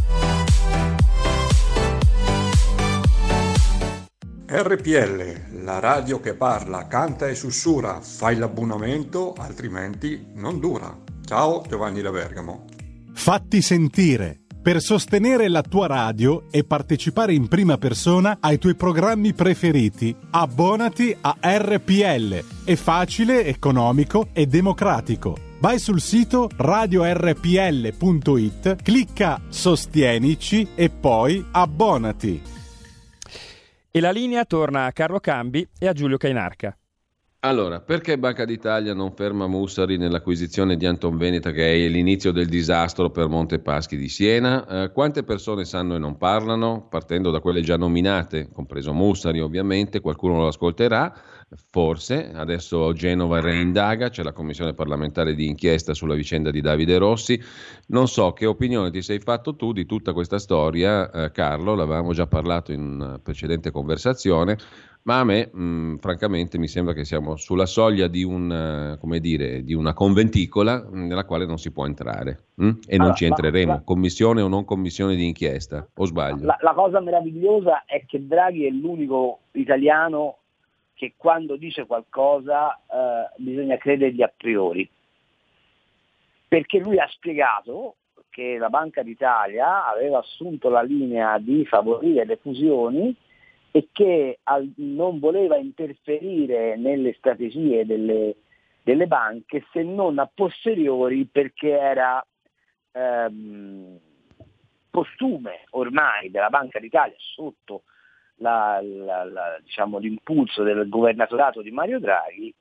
[4.46, 8.00] RPL, la radio che parla, canta e sussurra.
[8.00, 10.92] Fai l'abbonamento, altrimenti non dura.
[11.24, 12.64] Ciao Giovanni da Bergamo.
[13.12, 19.32] Fatti sentire per sostenere la tua radio e partecipare in prima persona ai tuoi programmi
[19.32, 20.14] preferiti.
[20.30, 22.64] Abbonati a RPL.
[22.64, 25.36] È facile, economico e democratico.
[25.58, 27.12] Vai sul sito radiorpl.it,
[28.82, 32.42] clicca Sostienici e poi abbonati.
[33.90, 36.76] E la linea torna a Carlo Cambi e a Giulio Cainarca.
[37.44, 42.46] Allora, perché Banca d'Italia non ferma Mussari nell'acquisizione di Anton Veneta, che è l'inizio del
[42.46, 44.84] disastro per Montepaschi di Siena?
[44.84, 46.86] Eh, quante persone sanno e non parlano?
[46.88, 51.12] Partendo da quelle già nominate, compreso Mussari ovviamente, qualcuno lo ascolterà,
[51.70, 52.32] forse.
[52.32, 57.40] Adesso Genova reindaga, c'è la commissione parlamentare di inchiesta sulla vicenda di Davide Rossi.
[57.88, 62.12] Non so che opinione ti sei fatto tu di tutta questa storia, eh, Carlo, l'avevamo
[62.12, 64.56] già parlato in una precedente conversazione
[65.04, 69.74] ma a me mh, francamente mi sembra che siamo sulla soglia di, un, dire, di
[69.74, 72.68] una conventicola nella quale non si può entrare mh?
[72.86, 76.46] e allora, non ci entreremo, la, commissione o non commissione di inchiesta, o sbaglio?
[76.46, 80.38] La, la cosa meravigliosa è che Draghi è l'unico italiano
[81.02, 84.88] che quando dice qualcosa eh, bisogna credergli a priori,
[86.46, 87.96] perché lui ha spiegato
[88.30, 93.12] che la Banca d'Italia aveva assunto la linea di favorire le fusioni
[93.72, 98.36] e che al, non voleva interferire nelle strategie delle,
[98.84, 102.24] delle, banche se non a posteriori perché era
[102.92, 103.98] ehm,
[104.88, 107.82] costume ormai della Banca d'Italia sotto
[108.36, 112.54] la, la, la, diciamo, l'impulso del governatorato di Mario Draghi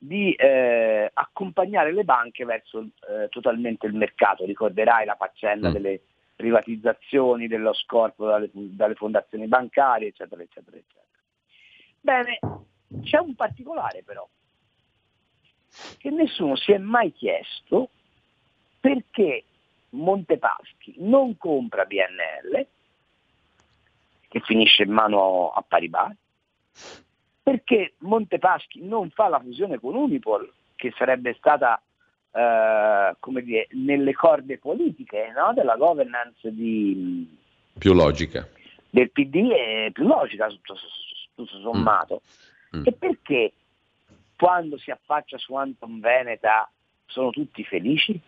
[0.00, 4.44] di eh, accompagnare le banche verso eh, totalmente il mercato.
[4.44, 5.72] Ricorderai la faccenda mm.
[5.72, 6.00] delle
[6.36, 11.06] privatizzazioni dello scorpo dalle, dalle fondazioni bancarie, eccetera, eccetera, eccetera.
[12.00, 12.38] Bene,
[13.02, 14.26] c'è un particolare però,
[15.98, 17.90] che nessuno si è mai chiesto
[18.80, 19.44] perché
[19.90, 22.66] Montepaschi non compra BNL,
[24.28, 26.14] che finisce in mano a Paribas,
[27.42, 31.80] perché Montepaschi non fa la fusione con Unipol, che sarebbe stata
[32.30, 35.52] eh, come dire, nelle corde politiche no?
[35.54, 37.36] della governance di,
[37.78, 38.46] più logica.
[38.90, 40.76] del PD è più logica tutto,
[41.34, 42.22] tutto sommato.
[42.76, 42.80] Mm.
[42.80, 42.82] Mm.
[42.84, 43.52] E perché
[44.36, 46.70] quando si affaccia su Anton Veneta
[47.06, 48.20] sono tutti felici?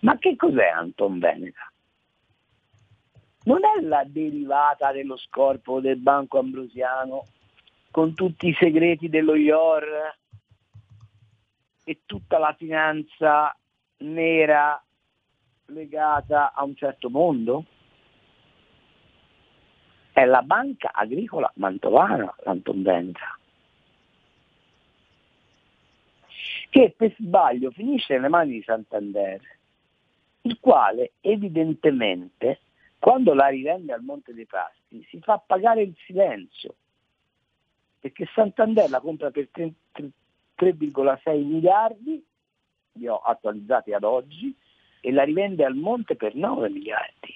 [0.00, 1.72] Ma che cos'è Anton Veneta?
[3.46, 7.26] non è la derivata dello scorpo del Banco Ambrosiano
[7.90, 10.16] con tutti i segreti dello IOR
[11.84, 13.56] e tutta la finanza
[13.98, 14.82] nera
[15.66, 17.64] legata a un certo mondo?
[20.12, 23.38] È la banca agricola mantovana, l'Antonvenza,
[26.70, 29.40] che per sbaglio finisce nelle mani di Santander,
[30.42, 32.60] il quale evidentemente
[33.06, 36.74] quando la rivende al Monte dei Paschi si fa pagare il silenzio,
[38.00, 42.26] perché Santander la compra per 3,6 miliardi,
[42.94, 44.52] li ho attualizzati ad oggi,
[45.00, 47.34] e la rivende al Monte per 9 miliardi.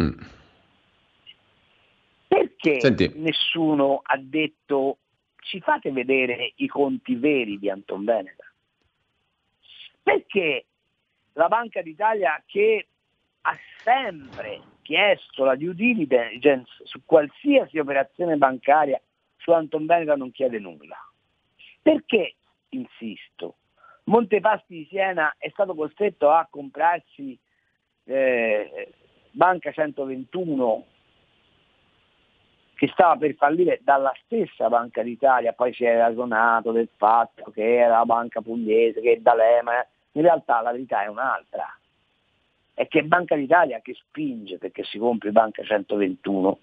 [0.00, 0.20] Mm.
[2.28, 3.12] Perché Senti.
[3.16, 4.98] nessuno ha detto
[5.38, 8.44] ci fate vedere i conti veri di Anton Veneta?
[10.04, 10.66] Perché
[11.32, 12.84] la Banca d'Italia che
[13.42, 19.00] ha sempre chiesto la due diligence su qualsiasi operazione bancaria
[19.36, 20.96] su Anton Veneta non chiede nulla.
[21.82, 22.36] Perché,
[22.70, 23.56] insisto,
[24.04, 27.38] Montepaschi di Siena è stato costretto a comprarsi
[28.04, 28.92] eh,
[29.30, 30.86] Banca 121
[32.74, 37.76] che stava per fallire dalla stessa Banca d'Italia, poi si è ragionato del fatto che
[37.76, 41.66] era la banca pugliese, che è D'Alema, in realtà la verità è un'altra,
[42.80, 46.58] è che Banca d'Italia che spinge perché si compri Banca 121,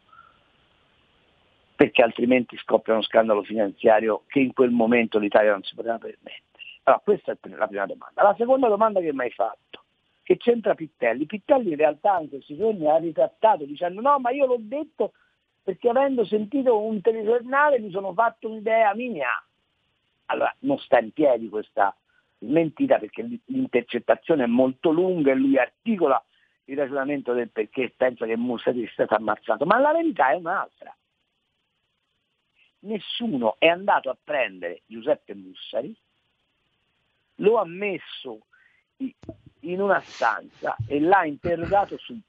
[1.75, 6.41] perché altrimenti scoppia uno scandalo finanziario che in quel momento l'Italia non si poteva permettere.
[6.81, 8.23] Allora, questa è la prima domanda.
[8.23, 9.83] La seconda domanda che mi hai fatto,
[10.23, 11.27] che c'entra Pittelli?
[11.27, 15.11] Pittelli in realtà in questi giorni ha ritrattato dicendo no, ma io l'ho detto
[15.61, 19.29] perché avendo sentito un telegiornale mi sono fatto un'idea mia.
[20.25, 21.95] Allora, non sta in piedi questa
[22.39, 26.23] smentita perché l'intercettazione è molto lunga e lui articola
[26.65, 30.95] il ragionamento del perché pensa che Mussari sia stato ammazzato, ma la verità è un'altra.
[32.79, 35.95] Nessuno è andato a prendere Giuseppe Mussari,
[37.35, 38.47] lo ha messo
[38.97, 42.19] in una stanza e l'ha interrogato su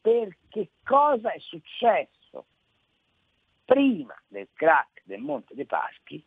[0.00, 2.46] perché cosa è successo
[3.64, 6.22] prima del crack del Monte dei Paschi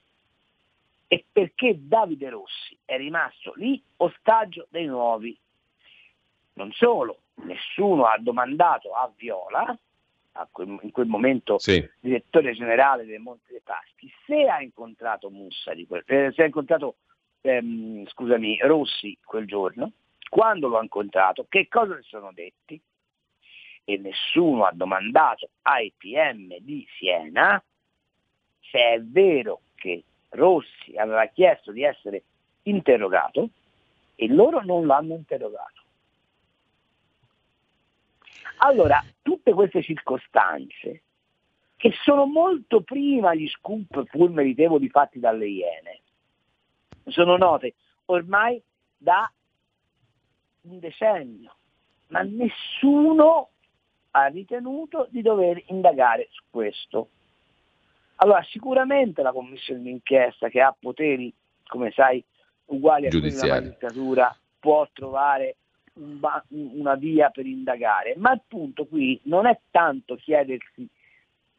[1.08, 5.38] e perché Davide Rossi è rimasto lì ostaggio dei nuovi.
[6.54, 9.78] Non solo, nessuno ha domandato a Viola,
[10.38, 11.88] a quel, in quel momento sì.
[12.00, 16.96] direttore generale del Monte dei Paschi, se ha incontrato Mussari, eh, se ha incontrato
[17.42, 19.92] ehm, scusami, Rossi quel giorno,
[20.30, 22.82] quando lo ha incontrato, che cosa ne sono detti?
[23.88, 27.64] E nessuno ha domandato ai PM di Siena
[28.60, 30.04] se è vero che
[30.36, 32.24] Rossi aveva chiesto di essere
[32.64, 33.50] interrogato
[34.16, 35.84] e loro non l'hanno interrogato.
[38.58, 41.02] Allora, tutte queste circostanze,
[41.76, 46.02] che sono molto prima gli scoop pur meritevoli fatti dalle Iene,
[47.08, 48.62] sono note ormai
[48.98, 49.30] da
[50.62, 51.56] un decennio,
[52.08, 53.50] ma nessuno
[54.12, 57.10] ha ritenuto di dover indagare su questo.
[58.18, 61.34] Allora sicuramente la commissione d'inchiesta che ha poteri,
[61.68, 62.24] come sai,
[62.66, 65.58] uguali a quelli della magistratura, può trovare
[65.96, 70.88] un ba- una via per indagare, ma il punto qui non è tanto chiedersi,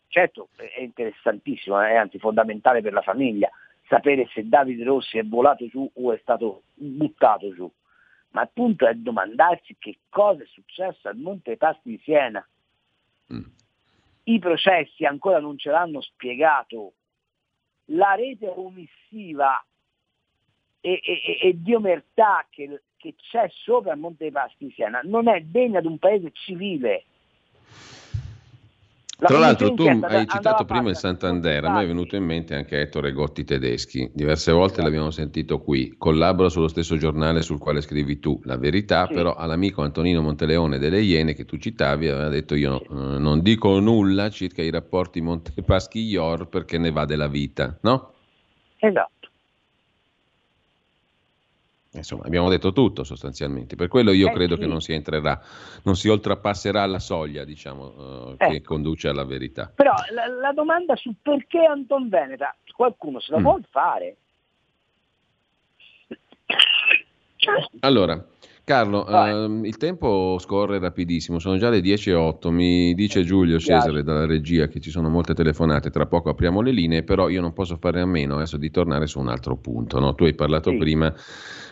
[0.09, 3.51] certo è interessantissimo, è anzi fondamentale per la famiglia,
[3.89, 7.71] sapere se Davide Rossi è volato giù o è stato buttato giù,
[8.31, 12.47] ma il punto è domandarsi che cosa è successo al Monte dei Paschi di Siena.
[14.29, 16.95] I processi ancora non ce l'hanno spiegato,
[17.91, 19.65] la rete omissiva
[20.81, 25.29] e, e, e di omertà che, che c'è sopra il Monte dei Paschi Siena non
[25.29, 27.05] è degna di un paese civile.
[29.19, 32.55] La Tra l'altro tu hai citato prima il Santander, a me è venuto in mente
[32.55, 34.83] anche Ettore Gotti Tedeschi, diverse volte esatto.
[34.83, 39.15] l'abbiamo sentito qui, collabora sullo stesso giornale sul quale scrivi tu, La Verità, sì.
[39.15, 43.81] però all'amico Antonino Monteleone delle Iene che tu citavi aveva detto io eh, non dico
[43.81, 48.13] nulla circa i rapporti Montepaschi-Ior perché ne va della vita, no?
[48.77, 49.13] Esatto.
[51.99, 54.63] Insomma, abbiamo detto tutto sostanzialmente, per quello io eh credo sì.
[54.63, 55.41] che non si entrerà,
[55.85, 58.75] non si oltrepasserà la soglia, diciamo, eh, che ecco.
[58.75, 59.71] conduce alla verità.
[59.75, 63.43] Però la, la, domanda su perché Anton Veneta, qualcuno se la mm.
[63.43, 64.17] può fare?
[67.81, 68.25] Allora,
[68.67, 74.27] Carlo, ehm, il tempo scorre rapidissimo, sono già le 10.08, mi dice Giulio Cesare dalla
[74.27, 77.77] regia che ci sono molte telefonate, tra poco apriamo le linee, però io non posso
[77.77, 80.01] fare a meno adesso di tornare su un altro punto.
[80.01, 80.17] No?
[80.17, 80.79] Tu hai parlato sì.
[80.79, 81.15] prima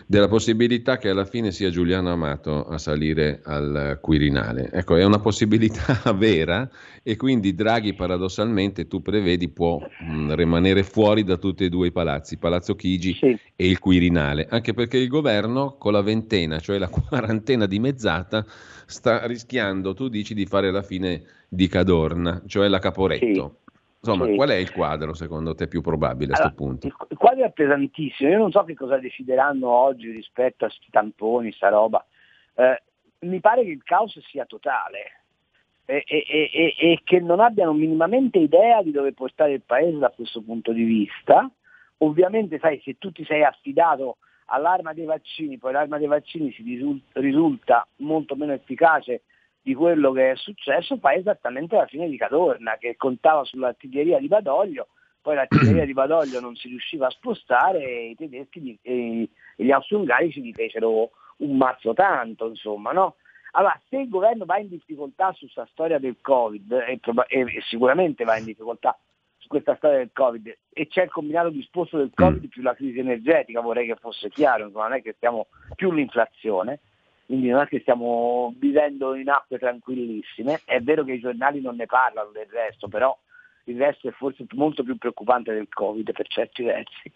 [0.05, 4.69] della possibilità che alla fine sia Giuliano Amato a salire al Quirinale.
[4.71, 6.69] Ecco, è una possibilità vera
[7.01, 11.91] e quindi Draghi paradossalmente tu prevedi può mh, rimanere fuori da tutti e due i
[11.91, 13.37] palazzi, Palazzo Chigi sì.
[13.55, 18.45] e il Quirinale, anche perché il governo con la ventena, cioè la quarantena dimezzata,
[18.85, 23.57] sta rischiando, tu dici, di fare la fine di Cadorna, cioè la Caporetto.
[23.59, 23.63] Sì
[24.05, 24.35] Insomma, sì.
[24.35, 26.85] qual è il quadro secondo te più probabile a questo punto?
[26.85, 30.87] Il, il, quadro è pesantissimo, io non so che cosa decideranno oggi rispetto a questi
[30.91, 32.05] tamponi, sta roba.
[32.53, 32.83] Eh,
[33.19, 35.23] mi pare che il caos sia totale
[35.85, 40.09] e, e, e, e, che non abbiano minimamente idea di dove portare il paese da
[40.09, 41.49] questo punto di vista.
[41.99, 46.61] Ovviamente, sai, se tu ti sei affidato all'arma dei vaccini, poi l'arma dei vaccini si
[46.61, 49.21] risulta, risulta molto meno efficace
[49.65, 54.27] di quello che è successo, fai esattamente la fine di Cadorna, che contava sull'artiglieria di
[54.27, 54.89] Badoglio,
[55.23, 60.43] poi l'artiglieria di Badoglio non si riusciva a spostare e i tedeschi e gli austro-ungarici
[60.43, 63.15] gli fecero un mazzo tanto, insomma, no?
[63.53, 67.47] Allora, se il governo va in difficoltà su questa storia del Covid, e, proba- e,
[67.67, 68.95] sicuramente va in difficoltà
[69.37, 72.49] su questa storia del Covid, e c'è il combinato disposto del Covid mm.
[72.49, 76.81] più la crisi energetica, vorrei che fosse chiaro, insomma, non è che stiamo più l'inflazione,
[77.25, 81.75] quindi non è che stiamo vivendo in acque tranquillissime, è vero che i giornali non
[81.75, 83.17] ne parlano del resto, però
[83.65, 87.11] il resto è forse molto più preoccupante del Covid per certi versi.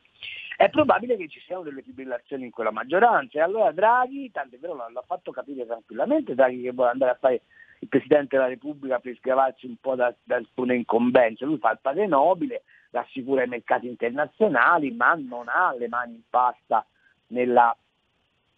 [0.58, 3.38] È probabile che ci siano delle fibrillazioni in quella maggioranza.
[3.38, 7.18] E allora Draghi, tanto è vero, l'ha fatto capire tranquillamente, Draghi che vuole andare a
[7.18, 7.42] fare
[7.80, 11.80] il Presidente della Repubblica per sgravarsi un po' da, da alcune incombenze, lui fa il
[11.82, 16.86] padre nobile, rassicura i mercati internazionali, ma non ha le mani in pasta
[17.28, 17.74] nella,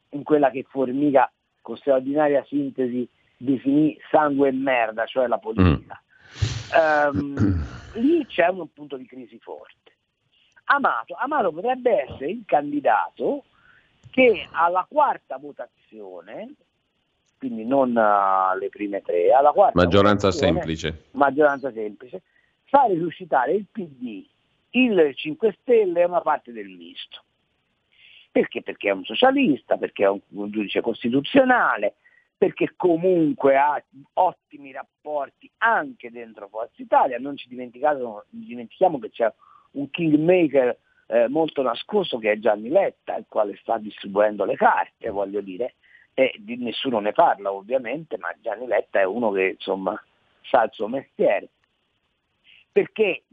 [0.09, 1.31] in quella che Formica
[1.62, 3.07] con straordinaria sintesi
[3.38, 6.01] definì sangue e merda, cioè la politica.
[6.74, 9.91] Um, lì c'è un punto di crisi forte.
[10.66, 11.16] Amato.
[11.16, 13.43] Amato potrebbe essere il candidato
[14.09, 16.53] che alla quarta votazione,
[17.38, 21.05] quindi non alle prime tre, alla quarta maggioranza semplice.
[21.12, 22.22] maggioranza semplice,
[22.66, 24.26] fa risuscitare il PD,
[24.72, 27.24] il 5 Stelle e una parte del misto.
[28.32, 28.61] Perché?
[28.61, 31.95] Perché è un socialista, perché è un, un giudice costituzionale,
[32.38, 37.19] perché comunque ha ottimi rapporti anche dentro Forza Italia.
[37.19, 39.32] Non ci dimentichiamo che c'è
[39.71, 40.77] un kingmaker
[41.07, 45.75] eh, molto nascosto che è Gianni Letta, il quale sta distribuendo le carte, voglio dire,
[46.13, 50.01] e di nessuno ne parla ovviamente, ma Gianni Letta è uno che insomma
[50.41, 51.49] sa il suo mestiere.
[52.72, 53.24] Perché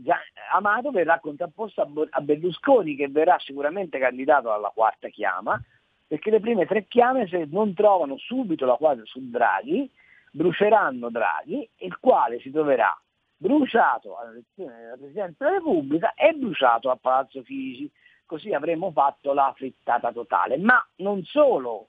[0.52, 5.60] Amato verrà contrapposto a Berlusconi che verrà sicuramente candidato alla quarta chiama,
[6.08, 9.88] perché le prime tre chiame se non trovano subito la quadra su Draghi,
[10.32, 12.98] bruceranno Draghi, il quale si troverà
[13.36, 17.90] bruciato all'elezione della Presidenza della Repubblica e bruciato a Palazzo Figi.
[18.26, 20.58] Così avremmo fatto la frittata totale.
[20.58, 21.88] Ma non solo,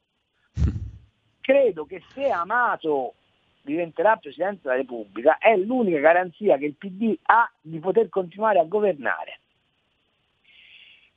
[1.41, 3.15] credo che se Amato
[3.61, 8.63] diventerà Presidente della Repubblica è l'unica garanzia che il PD ha di poter continuare a
[8.63, 9.39] governare.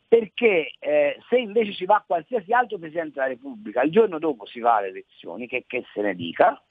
[0.09, 4.45] Perché eh, se invece si va a qualsiasi altro Presidente della Repubblica, il giorno dopo
[4.45, 6.63] si va alle elezioni, che, che se ne dica,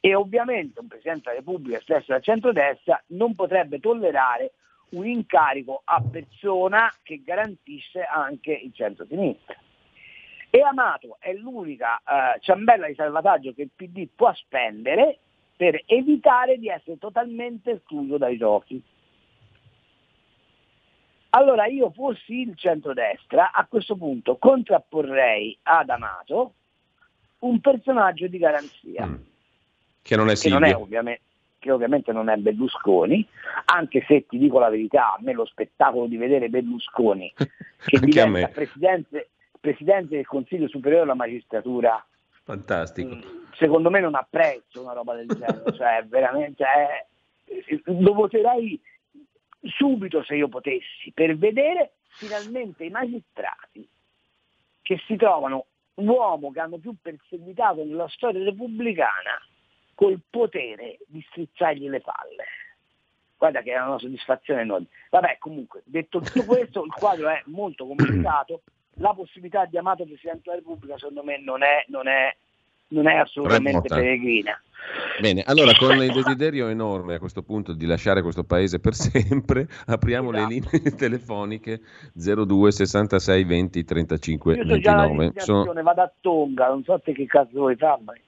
[0.00, 4.52] e ovviamente un Presidente della Repubblica stesso da centrodestra non potrebbe tollerare
[4.90, 9.56] un incarico a persona che garantisce anche il centro-sinistra.
[10.54, 15.18] E Amato è l'unica eh, ciambella di salvataggio che il PD può spendere
[15.56, 18.82] per evitare di essere totalmente escluso dai giochi.
[21.30, 26.52] Allora io fossi il centrodestra, a questo punto contrapporrei ad Amato
[27.38, 29.06] un personaggio di garanzia.
[29.06, 29.30] Mm
[30.02, 30.58] che non è Silvio.
[30.58, 31.22] Che, non è ovviamente,
[31.58, 33.26] che ovviamente non è Berlusconi,
[33.66, 37.32] anche se ti dico la verità, a me lo spettacolo di vedere Berlusconi
[37.86, 39.30] che diventa presidente,
[39.62, 42.04] presidente, del Consiglio Superiore della Magistratura.
[42.42, 43.14] Fantastico.
[43.14, 43.20] Mm,
[43.52, 47.06] secondo me non ha prezzo una roba del genere, cioè veramente è,
[47.84, 48.78] lo voterei
[49.62, 53.88] subito se io potessi, per vedere finalmente i magistrati
[54.82, 59.40] che si trovano l'uomo che hanno più perseguitato nella storia repubblicana
[59.94, 62.44] col potere di strizzargli le palle.
[63.36, 64.86] Guarda che è una soddisfazione enorme.
[65.10, 68.62] Vabbè, comunque, detto tutto questo, il quadro è molto complicato.
[68.96, 72.34] La possibilità di Amato Presidente della Repubblica, secondo me, non è, non è,
[72.88, 73.94] non è assolutamente Remota.
[73.94, 74.60] peregrina.
[75.20, 79.68] Bene, allora con il desiderio enorme a questo punto di lasciare questo paese per sempre,
[79.86, 80.48] apriamo esatto.
[80.48, 81.80] le linee telefoniche
[82.12, 85.32] 02 66 20 35 Io 29.
[85.36, 85.72] Sono...
[85.82, 88.20] vado a Tonga, non so te che cazzo vuoi farmi.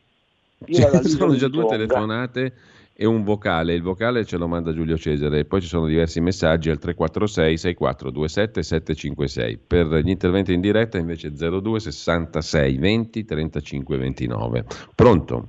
[0.67, 0.75] Ci
[1.11, 2.55] sono già due telefonate
[2.97, 3.75] e un vocale.
[3.75, 7.59] Il vocale ce lo manda Giulio Cesare e poi ci sono diversi messaggi al 346
[7.59, 9.59] 6427 756.
[9.67, 14.65] Per gli interventi in diretta invece 02 66 20 35 29.
[14.95, 15.47] Pronto?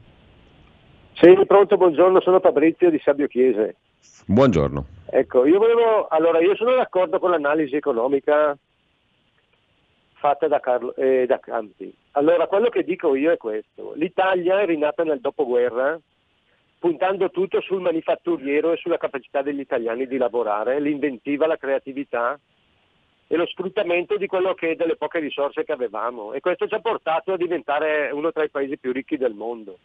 [1.14, 3.76] Sì, pronto, buongiorno, sono Fabrizio di Sabio Chiese.
[4.26, 4.86] Buongiorno.
[5.06, 8.58] Ecco, io volevo, allora io sono d'accordo con l'analisi economica
[10.14, 11.94] fatta da, Carlo, eh, da Campi.
[12.12, 13.94] Allora, quello che dico io è questo.
[13.96, 15.98] L'Italia è rinata nel dopoguerra
[16.80, 22.40] puntando tutto sul manifatturiero e sulla capacità degli italiani di lavorare, l'inventiva, la creatività
[23.28, 26.80] e lo sfruttamento di quello che delle poche risorse che avevamo e questo ci ha
[26.80, 29.78] portato a diventare uno tra i paesi più ricchi del mondo.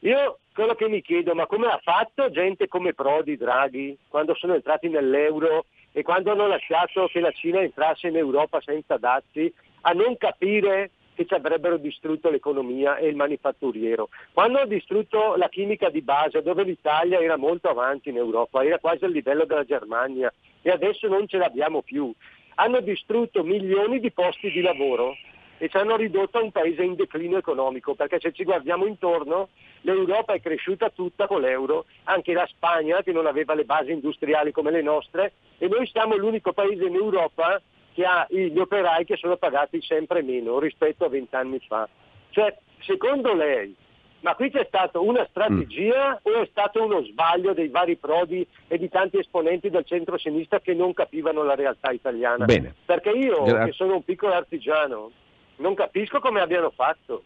[0.00, 4.54] Io quello che mi chiedo, ma come ha fatto gente come Prodi, Draghi, quando sono
[4.54, 9.52] entrati nell'euro e quando hanno lasciato che la Cina entrasse in Europa senza dazi,
[9.82, 14.08] a non capire che ci avrebbero distrutto l'economia e il manifatturiero.
[14.32, 18.78] Quando hanno distrutto la chimica di base, dove l'Italia era molto avanti in Europa, era
[18.78, 20.32] quasi al livello della Germania
[20.62, 22.12] e adesso non ce l'abbiamo più,
[22.56, 25.16] hanno distrutto milioni di posti di lavoro
[25.58, 29.50] e ci hanno ridotto a un paese in declino economico, perché se ci guardiamo intorno
[29.82, 34.50] l'Europa è cresciuta tutta con l'euro, anche la Spagna che non aveva le basi industriali
[34.50, 37.62] come le nostre e noi siamo l'unico paese in Europa
[37.92, 41.88] che ha gli operai che sono pagati sempre meno rispetto a vent'anni fa.
[42.30, 43.74] Cioè, secondo lei,
[44.20, 46.32] ma qui c'è stata una strategia mm.
[46.32, 50.74] o è stato uno sbaglio dei vari prodi e di tanti esponenti del centro-sinistra che
[50.74, 52.44] non capivano la realtà italiana?
[52.44, 52.74] Bene.
[52.84, 55.10] Perché io, Gra- che sono un piccolo artigiano,
[55.56, 57.24] non capisco come abbiano fatto.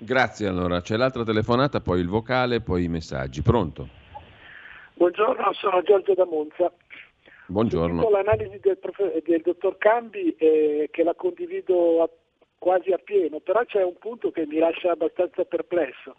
[0.00, 3.42] Grazie allora, c'è l'altra telefonata, poi il vocale, poi i messaggi.
[3.42, 3.88] Pronto?
[4.94, 6.72] Buongiorno, sono Giorgio da Monza.
[7.50, 8.10] Buongiorno.
[8.10, 9.22] L'analisi del, prof...
[9.22, 12.10] del dottor Cambi eh, che la condivido a...
[12.58, 16.16] quasi appieno, però c'è un punto che mi lascia abbastanza perplesso.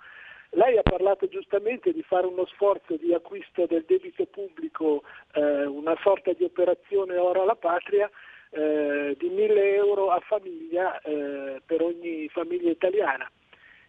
[0.53, 5.03] Lei ha parlato giustamente di fare uno sforzo di acquisto del debito pubblico,
[5.33, 8.09] eh, una sorta di operazione oro alla patria,
[8.49, 13.29] eh, di 1000 euro a famiglia eh, per ogni famiglia italiana.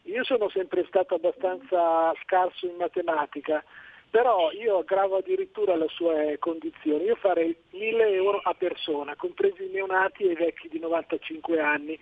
[0.05, 3.65] Io sono sempre stato abbastanza scarso in matematica,
[4.11, 7.05] però io aggravo addirittura le sue condizioni.
[7.05, 11.99] Io farei 1000 euro a persona, compresi i neonati e i vecchi di 95 anni.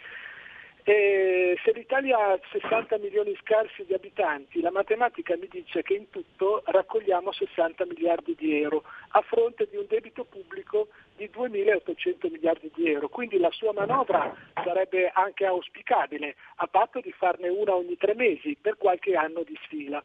[0.88, 6.08] E se l'Italia ha 60 milioni scarsi di abitanti, la matematica mi dice che in
[6.08, 12.70] tutto raccogliamo 60 miliardi di euro a fronte di un debito pubblico di 2.800 miliardi
[12.74, 13.10] di euro.
[13.10, 14.34] Quindi la sua manovra
[14.64, 19.58] sarebbe anche auspicabile, a patto di farne una ogni tre mesi per qualche anno di
[19.64, 20.02] sfila.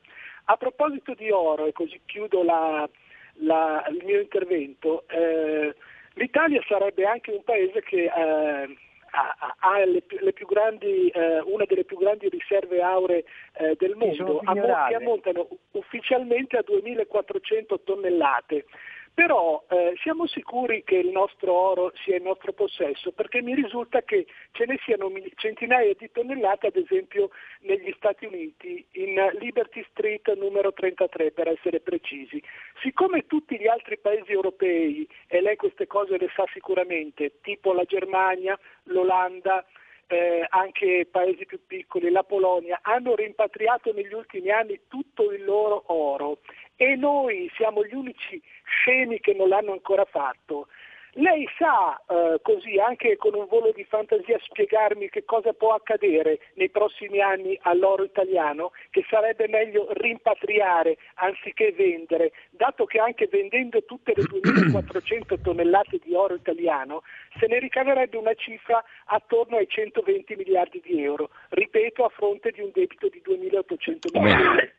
[0.48, 2.90] A proposito di oro, e così chiudo la,
[3.36, 5.74] la, il mio intervento, eh,
[6.16, 8.78] l'Italia sarebbe anche un paese che eh,
[9.14, 13.24] ha, ha le, le grandi, eh, una delle più grandi riserve auree
[13.57, 18.66] eh, del mondo, che ammontano ufficialmente a 2.400 tonnellate.
[19.14, 24.01] Però eh, siamo sicuri che il nostro oro sia in nostro possesso perché mi risulta
[24.01, 30.34] che ce ne siano centinaia di tonnellate ad esempio negli Stati Uniti, in Liberty Street
[30.34, 32.41] numero 33 per essere precisi.
[32.82, 37.84] Siccome tutti gli altri paesi europei, e lei queste cose le sa sicuramente, tipo la
[37.84, 39.64] Germania, l'Olanda,
[40.07, 45.84] eh, anche paesi più piccoli, la Polonia, hanno rimpatriato negli ultimi anni tutto il loro
[45.88, 46.39] oro
[46.76, 50.68] e noi siamo gli unici scemi che non l'hanno ancora fatto.
[51.16, 56.40] Lei sa eh, così, anche con un volo di fantasia, spiegarmi che cosa può accadere
[56.56, 63.84] nei prossimi anni all'oro italiano, che sarebbe meglio rimpatriare anziché vendere, dato che anche vendendo
[63.86, 67.04] tutte le 2400 tonnellate di oro italiano
[67.40, 72.62] se ne ricaverebbe una cifra attorno ai 120 miliardi di euro, ripeto a fronte di
[72.62, 74.72] un debito di 2800 miliardi.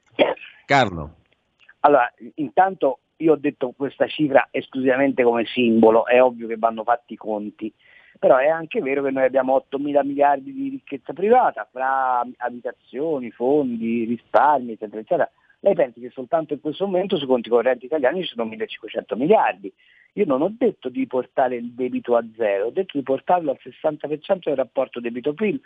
[0.67, 1.23] Carlo.
[1.85, 7.13] Allora, intanto io ho detto questa cifra esclusivamente come simbolo, è ovvio che vanno fatti
[7.13, 7.73] i conti,
[8.19, 13.31] però è anche vero che noi abbiamo 8 mila miliardi di ricchezza privata, fra abitazioni,
[13.31, 15.31] fondi, risparmi, eccetera, eccetera.
[15.61, 19.73] Lei pensi che soltanto in questo momento sui conti correnti italiani ci sono 1500 miliardi.
[20.15, 23.61] Io non ho detto di portare il debito a zero, ho detto di portarlo al
[23.63, 25.61] 60% del rapporto debito-PIL,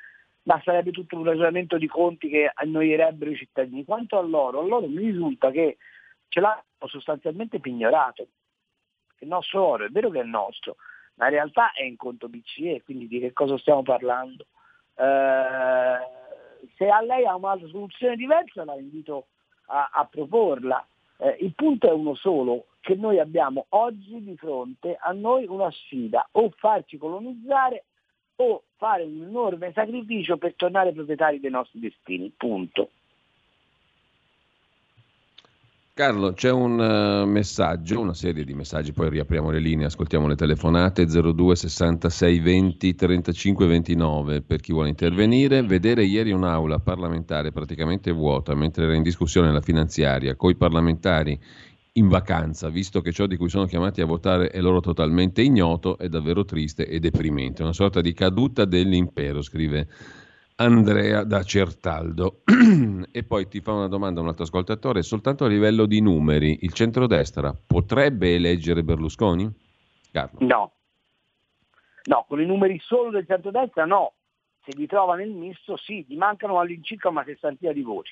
[0.45, 3.85] ma sarebbe tutto un ragionamento di conti che annoierebbero i cittadini.
[3.85, 5.77] Quanto a loro, a loro mi risulta che
[6.29, 8.27] ce l'hanno sostanzialmente pignorato.
[9.21, 10.77] Il nostro oro è vero che è nostro,
[11.15, 14.47] ma in realtà è in conto BCE, quindi di che cosa stiamo parlando?
[14.95, 15.99] Eh,
[16.77, 19.27] se a lei ha un'altra soluzione diversa la invito
[19.67, 20.87] a, a proporla.
[21.19, 25.71] Eh, il punto è uno solo, che noi abbiamo oggi di fronte a noi una
[25.71, 27.85] sfida, o farci colonizzare
[28.37, 32.91] o fare un enorme sacrificio per tornare proprietari dei nostri destini, punto.
[35.99, 40.37] Carlo, c'è un uh, messaggio, una serie di messaggi, poi riapriamo le linee, ascoltiamo le
[40.37, 45.61] telefonate 02 66 20 35 29 per chi vuole intervenire.
[45.65, 51.37] Vedere ieri un'aula parlamentare praticamente vuota mentre era in discussione la finanziaria, coi parlamentari
[51.95, 55.99] in vacanza, visto che ciò di cui sono chiamati a votare è loro totalmente ignoto,
[55.99, 57.65] è davvero triste e deprimente.
[57.65, 59.89] Una sorta di caduta dell'impero, scrive
[60.61, 62.43] Andrea da Certaldo.
[63.13, 66.73] e poi ti fa una domanda un altro ascoltatore, soltanto a livello di numeri, il
[66.73, 69.49] centrodestra potrebbe eleggere Berlusconi?
[70.11, 70.39] Carlo.
[70.41, 70.73] No.
[72.05, 74.15] No, con i numeri solo del centrodestra no.
[74.65, 78.11] Se li trova nel misto sì, gli mancano all'incirca una sessantina di voti.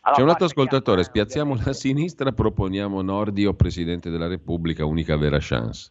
[0.00, 5.38] Allora, C'è un altro ascoltatore, spiazziamo la sinistra, proponiamo Nordio Presidente della Repubblica, unica vera
[5.40, 5.90] chance.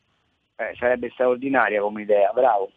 [0.55, 2.71] Eh, sarebbe straordinaria come idea, bravo.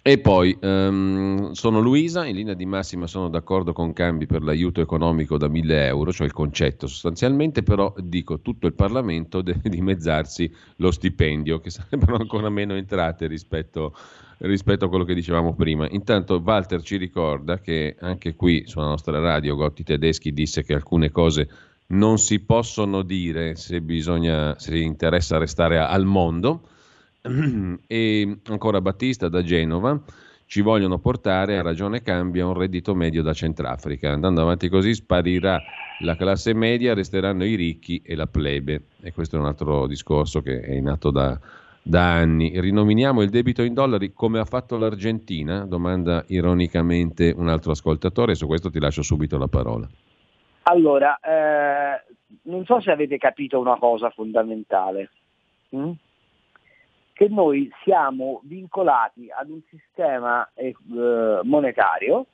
[0.00, 4.80] E poi um, sono Luisa, in linea di massima sono d'accordo con Cambi per l'aiuto
[4.80, 10.50] economico da 1000 euro, cioè il concetto sostanzialmente, però dico tutto il Parlamento deve dimezzarsi
[10.76, 13.94] lo stipendio, che sarebbero ancora meno entrate rispetto,
[14.38, 15.88] rispetto a quello che dicevamo prima.
[15.90, 21.10] Intanto Walter ci ricorda che anche qui sulla nostra radio Gotti Tedeschi disse che alcune
[21.10, 21.48] cose
[21.88, 26.62] non si possono dire se bisogna, se interessa restare al mondo
[27.86, 30.00] e ancora Battista da Genova
[30.48, 34.10] ci vogliono portare, a ragione cambia, un reddito medio da Centrafrica.
[34.10, 35.60] Andando avanti così sparirà
[36.00, 38.84] la classe media, resteranno i ricchi e la plebe.
[39.02, 41.38] E questo è un altro discorso che è in atto da,
[41.82, 42.58] da anni.
[42.58, 45.66] Rinominiamo il debito in dollari come ha fatto l'Argentina?
[45.66, 49.86] Domanda ironicamente un altro ascoltatore, su questo ti lascio subito la parola.
[50.62, 52.04] Allora, eh,
[52.44, 55.10] non so se avete capito una cosa fondamentale.
[55.76, 55.90] Mm?
[57.18, 60.72] Che noi siamo vincolati ad un sistema eh,
[61.42, 62.26] monetario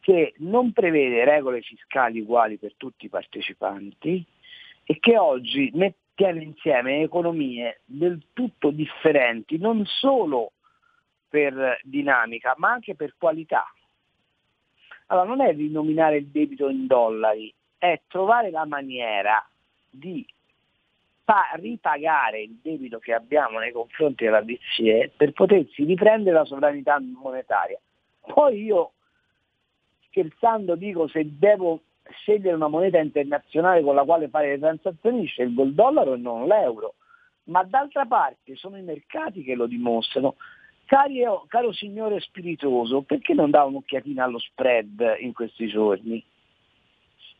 [0.00, 4.24] che non prevede regole fiscali uguali per tutti i partecipanti
[4.84, 5.70] e che oggi
[6.14, 10.52] tiene insieme economie del tutto differenti, non solo
[11.28, 13.70] per dinamica, ma anche per qualità.
[15.08, 19.46] Allora non è rinominare il debito in dollari, è trovare la maniera
[19.90, 20.26] di
[21.32, 27.00] pa- ripagare il debito che abbiamo nei confronti della BCE per potersi riprendere la sovranità
[27.00, 27.80] monetaria.
[28.20, 28.92] Poi io
[30.08, 31.80] scherzando dico se devo
[32.20, 36.46] scegliere una moneta internazionale con la quale fare le transazioni scelgo il dollaro e non
[36.46, 36.96] l'euro,
[37.44, 40.36] ma d'altra parte sono i mercati che lo dimostrano.
[40.84, 46.22] Cari, caro signore spiritoso, perché non dà un'occhiatina allo spread in questi giorni?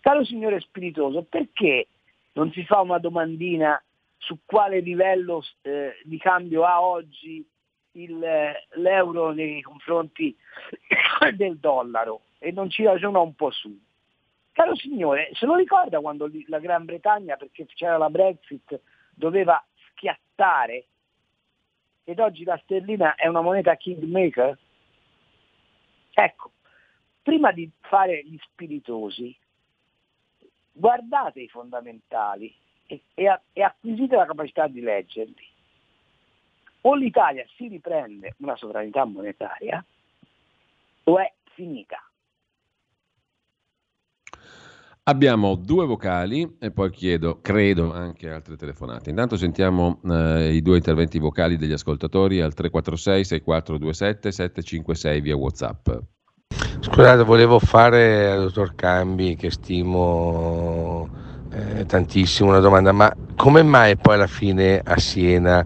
[0.00, 1.88] Caro signore spiritoso, perché
[2.32, 3.82] non si fa una domandina
[4.16, 7.46] su quale livello eh, di cambio ha oggi
[7.92, 8.24] il,
[8.76, 10.34] l'euro nei confronti
[11.34, 13.78] del dollaro e non ci ragiona un po' su.
[14.52, 18.80] Caro signore, se lo ricorda quando la Gran Bretagna, perché c'era la Brexit,
[19.14, 20.86] doveva schiattare
[22.04, 24.58] ed oggi la sterlina è una moneta kingmaker?
[26.12, 26.52] Ecco,
[27.22, 29.34] prima di fare gli spiritosi,
[30.72, 32.54] guardate i fondamentali
[32.86, 35.50] e, e, e acquisite la capacità di leggerli.
[36.82, 39.84] O l'Italia si riprende una sovranità monetaria
[41.04, 41.98] o è finita.
[45.04, 49.10] Abbiamo due vocali e poi chiedo, credo, anche altre telefonate.
[49.10, 55.88] Intanto sentiamo eh, i due interventi vocali degli ascoltatori al 346 6427 756 via WhatsApp.
[56.84, 61.08] Scusate, volevo fare al dottor Cambi, che stimo
[61.52, 65.64] eh, tantissimo, una domanda, ma come mai poi alla fine a Siena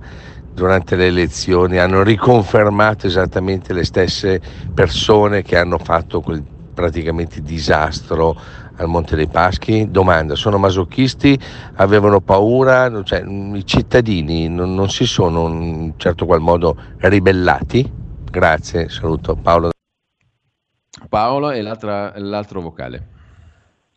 [0.53, 4.43] durante le elezioni hanno riconfermato esattamente le stesse
[4.75, 6.45] persone che hanno fatto quel
[6.75, 8.39] praticamente disastro
[8.77, 9.91] al Monte dei Paschi?
[9.91, 11.37] Domanda, sono masochisti?
[11.77, 13.03] Avevano paura?
[13.03, 17.91] Cioè, I cittadini non, non si sono in certo qual modo ribellati?
[18.31, 19.71] Grazie, saluto Paolo.
[21.09, 23.15] Paolo e l'altro vocale.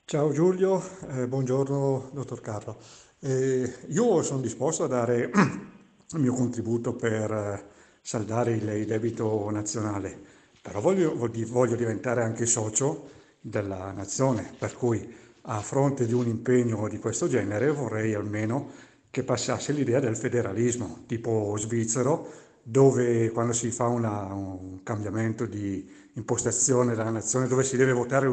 [0.06, 0.82] Ciao Giulio,
[1.12, 2.78] eh, buongiorno dottor Carlo.
[3.20, 7.64] Eh, io sono disposto a dare il mio contributo per eh,
[8.02, 10.18] saldare il, il, debito nazionale,
[10.62, 13.10] però voglio, voglio diventare anche socio
[13.42, 18.72] della nazione, per cui a fronte di un impegno di questo genere vorrei almeno
[19.12, 22.28] che passasse l'idea del federalismo, tipo svizzero,
[22.62, 28.28] dove quando si fa una, un cambiamento di impostazione della nazione, dove si deve votare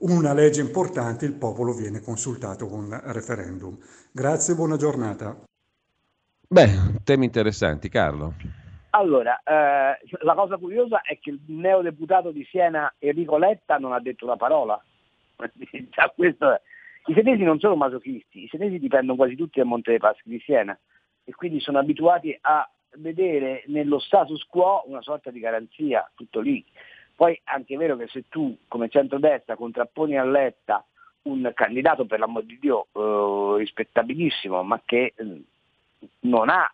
[0.00, 3.78] una legge importante, il popolo viene consultato con referendum.
[4.12, 5.36] Grazie, buona giornata.
[6.48, 8.34] Beh, temi interessanti, Carlo.
[8.90, 14.00] Allora, eh, la cosa curiosa è che il neodeputato di Siena Enrico Letta non ha
[14.00, 14.82] detto una parola.
[16.14, 16.60] Questo,
[17.06, 20.38] I senesi non sono masochisti, i senesi dipendono quasi tutti dal Monte dei Paschi di
[20.40, 20.78] Siena
[21.24, 26.62] e quindi sono abituati a vedere nello status quo una sorta di garanzia, tutto lì.
[27.14, 30.84] Poi è anche vero che se tu come centrodestra contrapponi a Letta
[31.22, 35.42] un candidato per l'amor di Dio eh, rispettabilissimo, ma che eh,
[36.20, 36.70] non ha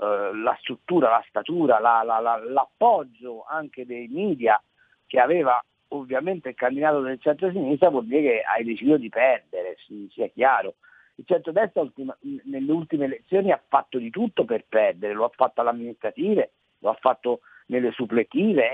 [0.00, 4.60] eh, la struttura, la statura, la, la, la, l'appoggio anche dei media
[5.06, 9.76] che aveva ovviamente il candidato del centro-sinistra vuol dire che hai deciso di perdere,
[10.10, 10.76] sia chiaro.
[11.16, 15.60] Il centro-destra ultima, nelle ultime elezioni ha fatto di tutto per perdere, lo ha fatto
[15.60, 18.68] alle amministrative, lo ha fatto nelle suppletive.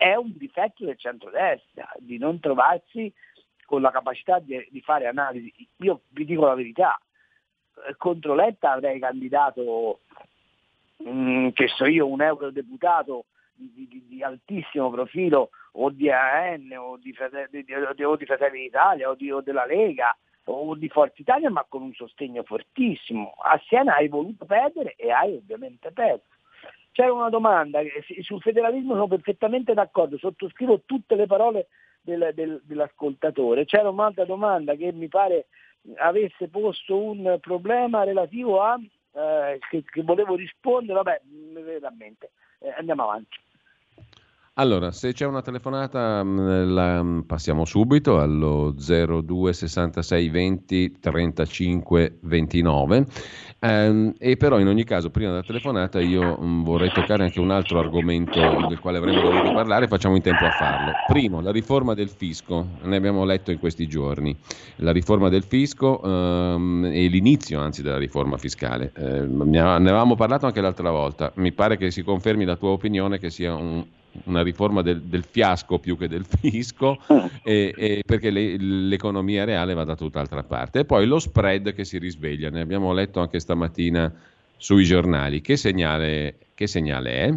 [0.00, 3.12] È un difetto del centro-destra di non trovarsi
[3.66, 5.52] con la capacità di, di fare analisi.
[5.80, 6.98] Io vi dico la verità,
[7.86, 10.00] eh, contro Letta avrei candidato,
[10.96, 16.72] mh, mm, che so io, un eurodeputato di, di, di, altissimo profilo o di AN
[16.78, 17.14] o di,
[18.02, 21.92] o di Fratelli d'Italia o, o della Lega o di Forza Italia ma con un
[21.92, 23.34] sostegno fortissimo.
[23.42, 26.24] A Siena hai voluto perdere e hai ovviamente perso.
[26.92, 27.80] C'era una domanda,
[28.20, 31.68] sul federalismo sono perfettamente d'accordo, sottoscrivo tutte le parole
[32.00, 33.64] del, del, dell'ascoltatore.
[33.64, 35.46] C'era un'altra domanda che mi pare
[35.96, 38.78] avesse posto un problema relativo a
[39.12, 42.32] eh, che, che, volevo rispondere, vabbè, mi viene a mente.
[42.58, 43.38] Eh, andiamo avanti.
[44.60, 52.18] Allora, se c'è una telefonata mm, la mm, passiamo subito allo 02 66 20 35
[52.20, 53.06] 29
[53.58, 57.50] ehm, e però in ogni caso prima della telefonata io mm, vorrei toccare anche un
[57.50, 58.38] altro argomento
[58.68, 60.92] del quale avremmo dovuto parlare, facciamo in tempo a farlo.
[61.06, 64.36] Primo, la riforma del fisco, ne abbiamo letto in questi giorni,
[64.76, 68.92] la riforma del fisco ehm, e l'inizio anzi della riforma fiscale.
[68.94, 73.18] Eh, ne avevamo parlato anche l'altra volta, mi pare che si confermi la tua opinione
[73.18, 73.82] che sia un
[74.24, 76.98] una riforma del, del, fiasco più che del fisco,
[77.42, 80.80] e, e perché le, l'economia reale va da tutt'altra parte.
[80.80, 84.12] E poi lo spread che si risveglia, ne abbiamo letto anche stamattina
[84.56, 85.40] sui giornali.
[85.40, 87.34] Che segnale, che segnale è?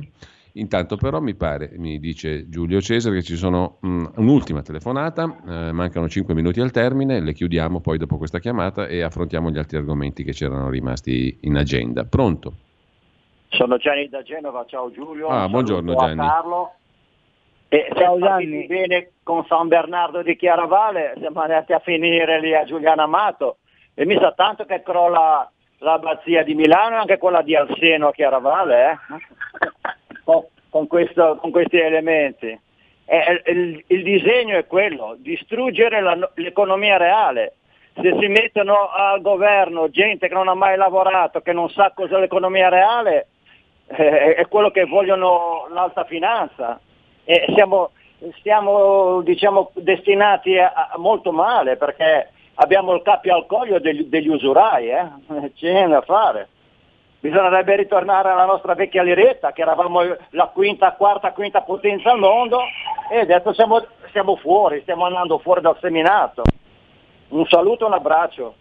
[0.56, 5.72] Intanto però mi pare, mi dice Giulio Cesare, che ci sono mh, un'ultima telefonata, eh,
[5.72, 9.78] mancano 5 minuti al termine, le chiudiamo poi dopo questa chiamata e affrontiamo gli altri
[9.78, 12.04] argomenti che c'erano rimasti in agenda.
[12.04, 12.54] Pronto?
[13.54, 15.28] Sono Gianni da Genova, ciao Giulio.
[15.28, 16.28] Ah, buongiorno Gianni.
[16.28, 16.74] Carlo.
[17.70, 18.66] E ciao Gianni.
[18.66, 23.58] bene con San Bernardo di Chiaravalle, siamo andati a finire lì a Giuliano Amato
[23.94, 25.50] e mi sa tanto che crolla
[25.80, 28.98] l'abbazia di Milano e anche quella di Alseno a Chiaravalle, eh?
[30.24, 32.60] con, con, questo, con, questi elementi.
[33.06, 37.58] E, il, il, disegno è quello, distruggere la, l'economia reale.
[37.94, 42.18] Se si mettono al governo gente che non ha mai lavorato, che non sa cos'è
[42.18, 43.28] l'economia reale,
[43.88, 46.80] eh, è quello che vogliono l'alta finanza.
[47.24, 47.92] E siamo,
[48.42, 54.28] siamo diciamo, destinati a, a, molto male perché abbiamo il cappio al coglio degli, degli
[54.28, 55.08] usurai, eh?
[55.56, 56.50] c'è da fare.
[57.20, 62.60] Bisognerebbe ritornare alla nostra vecchia liretta, che eravamo la quinta, quarta, quinta potenza al mondo
[63.10, 63.82] e adesso siamo,
[64.12, 66.42] siamo fuori, stiamo andando fuori dal seminato.
[67.30, 68.56] Un saluto e un abbraccio.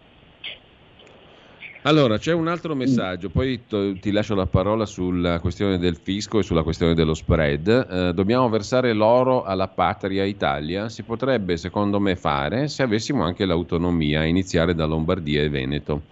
[1.85, 6.39] Allora, c'è un altro messaggio, poi to- ti lascio la parola sulla questione del fisco
[6.39, 7.87] e sulla questione dello spread.
[7.91, 10.89] Eh, dobbiamo versare l'oro alla patria Italia?
[10.89, 16.03] Si potrebbe, secondo me, fare se avessimo anche l'autonomia, iniziare da Lombardia e Veneto,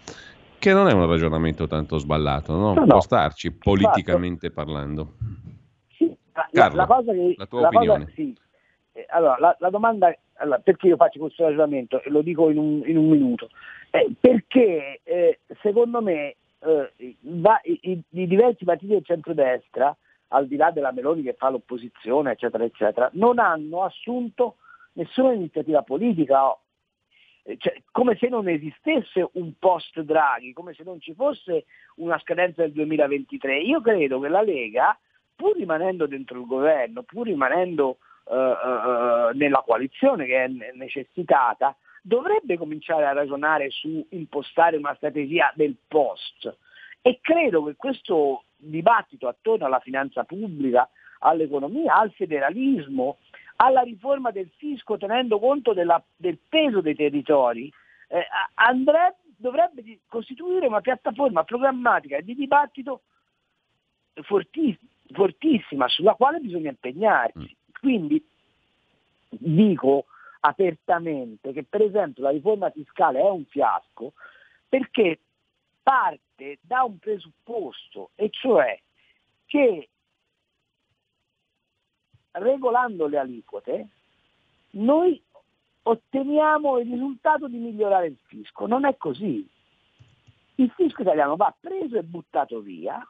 [0.58, 2.74] che non è un ragionamento tanto sballato, no?
[2.74, 3.00] no Può no.
[3.00, 4.64] starci politicamente Fatto.
[4.64, 5.12] parlando.
[5.96, 6.12] Sì,
[6.50, 8.04] Carlo, la, cosa che, la tua la opinione.
[8.06, 8.36] Cosa, sì.
[8.94, 12.58] Eh, allora, la, la domanda, allora, perché io faccio questo ragionamento, e lo dico in
[12.58, 13.50] un, in un minuto.
[13.90, 19.96] Eh, perché eh, secondo me eh, va, i, i, diversi partiti del centrodestra,
[20.28, 24.56] al di là della Meloni che fa l'opposizione, eccetera, eccetera, non hanno assunto
[24.92, 26.56] nessuna iniziativa politica,
[27.42, 31.64] eh, cioè, come se non esistesse un post Draghi, come se non ci fosse
[31.96, 33.60] una scadenza del 2023.
[33.60, 34.96] Io credo che la Lega,
[35.34, 42.56] pur rimanendo dentro il governo, pur rimanendo uh, uh, nella coalizione che è necessitata, dovrebbe
[42.56, 46.56] cominciare a ragionare su impostare una strategia del post.
[47.02, 50.88] E credo che questo dibattito attorno alla finanza pubblica,
[51.20, 53.18] all'economia, al federalismo,
[53.56, 57.72] alla riforma del fisco tenendo conto della, del peso dei territori,
[58.08, 63.02] eh, andrebbe, dovrebbe costituire una piattaforma programmatica e di dibattito
[64.22, 67.38] fortissima sulla quale bisogna impegnarsi.
[67.38, 67.72] Mm.
[67.80, 68.24] Quindi
[69.28, 70.06] dico
[70.40, 74.14] apertamente che per esempio la riforma fiscale è un fiasco
[74.68, 75.20] perché
[75.82, 78.80] parte da un presupposto e cioè
[79.46, 79.88] che
[82.32, 83.88] regolando le aliquote
[84.72, 85.20] noi
[85.82, 88.66] otteniamo il risultato di migliorare il fisco.
[88.66, 89.48] Non è così.
[90.56, 93.02] Il fisco italiano va preso e buttato via,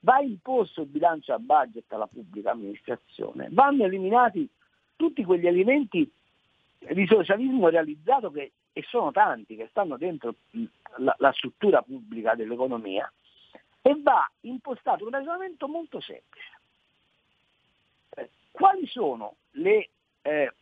[0.00, 4.48] va imposto il bilancio a budget alla pubblica amministrazione, vanno eliminati
[4.96, 6.10] tutti quegli elementi
[6.78, 10.34] di socialismo realizzato che, e sono tanti che stanno dentro
[10.96, 13.10] la, la struttura pubblica dell'economia,
[13.82, 16.60] e va impostato un ragionamento molto semplice.
[18.10, 19.90] Eh, quali sono le
[20.22, 20.52] eh,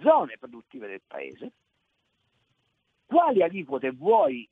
[0.00, 1.52] zone produttive del paese?
[3.06, 4.48] Quali aliquote vuoi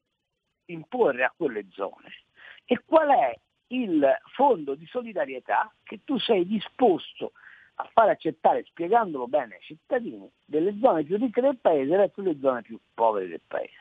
[0.66, 2.24] imporre a quelle zone?
[2.64, 7.32] E qual è il fondo di solidarietà che tu sei disposto
[7.76, 12.38] a far accettare, spiegandolo bene ai cittadini, delle zone più ricche del paese verso le
[12.40, 13.72] zone più povere del paese.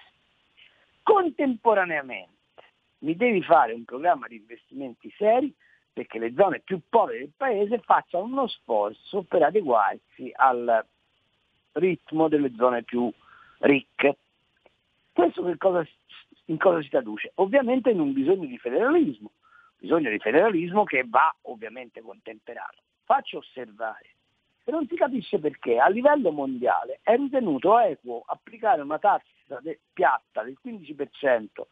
[1.04, 2.40] Contemporaneamente
[3.00, 5.54] mi devi fare un programma di investimenti seri
[5.94, 10.86] perché le zone più povere del paese facciano uno sforzo per adeguarsi al
[11.74, 13.12] ritmo delle zone più
[13.60, 14.18] ricche.
[15.12, 15.86] Questo in cosa,
[16.46, 17.32] in cosa si traduce?
[17.36, 19.32] Ovviamente in un bisogno di federalismo,
[19.78, 22.78] bisogno di federalismo che va ovviamente contemperato.
[23.12, 24.16] Faccio osservare
[24.64, 29.82] e non si capisce perché a livello mondiale è ritenuto equo applicare una tassa de-
[29.92, 31.68] piatta del 15%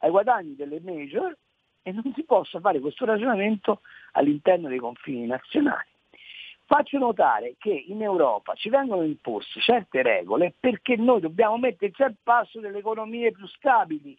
[0.00, 1.34] ai guadagni delle major
[1.80, 3.80] e non si possa fare questo ragionamento
[4.12, 5.88] all'interno dei confini nazionali.
[6.66, 12.16] Faccio notare che in Europa ci vengono imposte certe regole perché noi dobbiamo metterci al
[12.22, 14.14] passo delle economie più stabili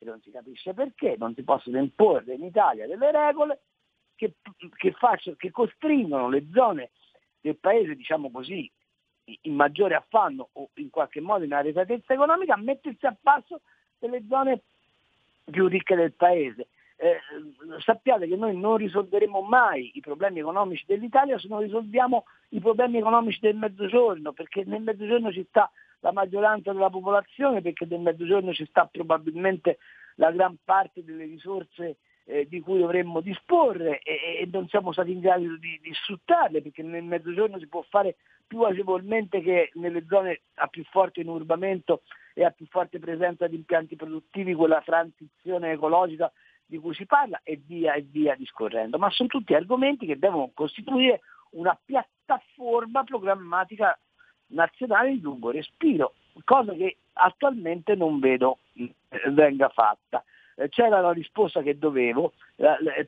[0.00, 3.60] e non si capisce perché non si possono imporre in Italia delle regole
[4.16, 4.34] che,
[4.76, 6.90] che, faccio, che costringono le zone
[7.40, 8.70] del paese, diciamo così,
[9.42, 13.60] in maggiore affanno o in qualche modo in arretratezza economica a mettersi a passo
[13.98, 14.62] delle zone
[15.44, 16.68] più ricche del paese.
[16.98, 17.18] Eh,
[17.80, 22.98] sappiate che noi non risolveremo mai i problemi economici dell'Italia se non risolviamo i problemi
[22.98, 28.54] economici del Mezzogiorno, perché nel Mezzogiorno ci sta la maggioranza della popolazione, perché nel Mezzogiorno
[28.54, 29.78] ci sta probabilmente
[30.14, 35.12] la gran parte delle risorse eh, di cui dovremmo disporre e, e, non siamo stati
[35.12, 38.16] in grado di, di sfruttarle, perché nel Mezzogiorno si può fare
[38.46, 42.02] più agevolmente che nelle zone a più forte inurbamento
[42.34, 46.30] e a più forte presenza di impianti produttivi, quella transizione ecologica
[46.66, 48.98] di cui si parla e via e via discorrendo.
[48.98, 51.20] Ma sono tutti argomenti che devono costituire
[51.50, 53.96] una piattaforma programmatica
[54.48, 56.14] nazionale di lungo respiro,
[56.44, 58.58] cosa che attualmente non vedo
[59.30, 60.24] venga fatta.
[60.56, 62.32] Eh, c'era la risposta che dovevo,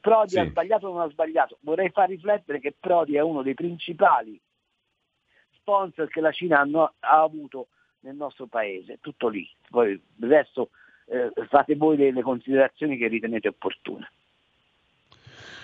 [0.01, 0.39] Prodi sì.
[0.39, 1.59] ha sbagliato o non ha sbagliato.
[1.61, 4.41] Vorrei far riflettere che Prodi è uno dei principali
[5.69, 7.69] sponsor che la Cina hanno, ha avuto
[8.01, 9.49] nel nostro paese, tutto lì.
[9.69, 10.71] Poi il resto
[11.07, 14.11] eh, fate voi delle considerazioni che ritenete opportune.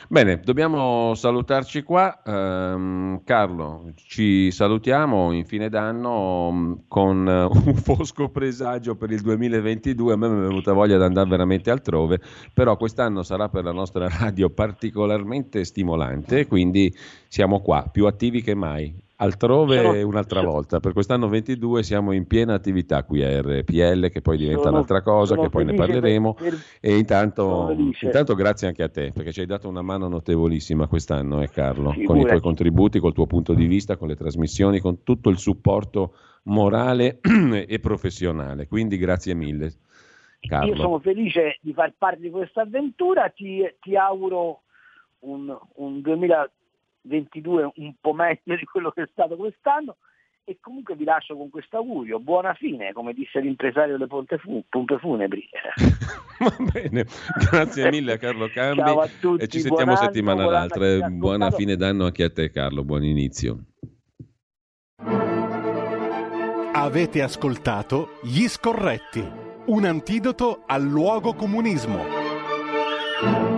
[0.06, 2.20] Bene, dobbiamo salutarci qua.
[2.26, 10.12] Um, Carlo, ci salutiamo in fine d'anno mm, con un fosco presagio per il 2022.
[10.12, 12.20] A me mi è venuta voglia di andare veramente altrove,
[12.52, 16.94] però quest'anno sarà per la nostra radio particolarmente stimolante, quindi
[17.28, 18.94] siamo qua, più attivi che mai.
[19.16, 24.10] Altrove sono, un'altra sono, volta, per quest'anno 22 siamo in piena attività qui a RPL
[24.10, 28.66] che poi diventa sono, un'altra cosa, che poi ne parleremo per, e intanto, intanto, grazie
[28.66, 32.06] anche a te perché ci hai dato una mano notevolissima quest'anno eh, Carlo, Figurati.
[32.06, 35.38] con i tuoi contributi, col tuo punto di vista, con le trasmissioni, con tutto il
[35.38, 37.20] supporto morale
[37.68, 39.72] e professionale, quindi grazie mille.
[40.40, 40.74] Carlo.
[40.74, 44.62] Io sono felice di far parte di questa avventura, ti, ti auguro
[45.20, 46.62] un, un 2022
[47.04, 49.96] 22 un po' meglio di quello che è stato quest'anno
[50.46, 54.62] e comunque vi lascio con questo augurio, buona fine, come disse l'impresario delle pompe, fu-
[54.68, 55.48] pompe funebri.
[56.38, 57.06] Va bene,
[57.50, 61.08] grazie mille a Carlo Cambi a tutti, e ci sentiamo settimana l'altra.
[61.08, 63.64] Buona fine d'anno anche a te Carlo, buon inizio.
[66.72, 69.26] Avete ascoltato Gli Scorretti,
[69.66, 73.53] un antidoto al luogo comunismo.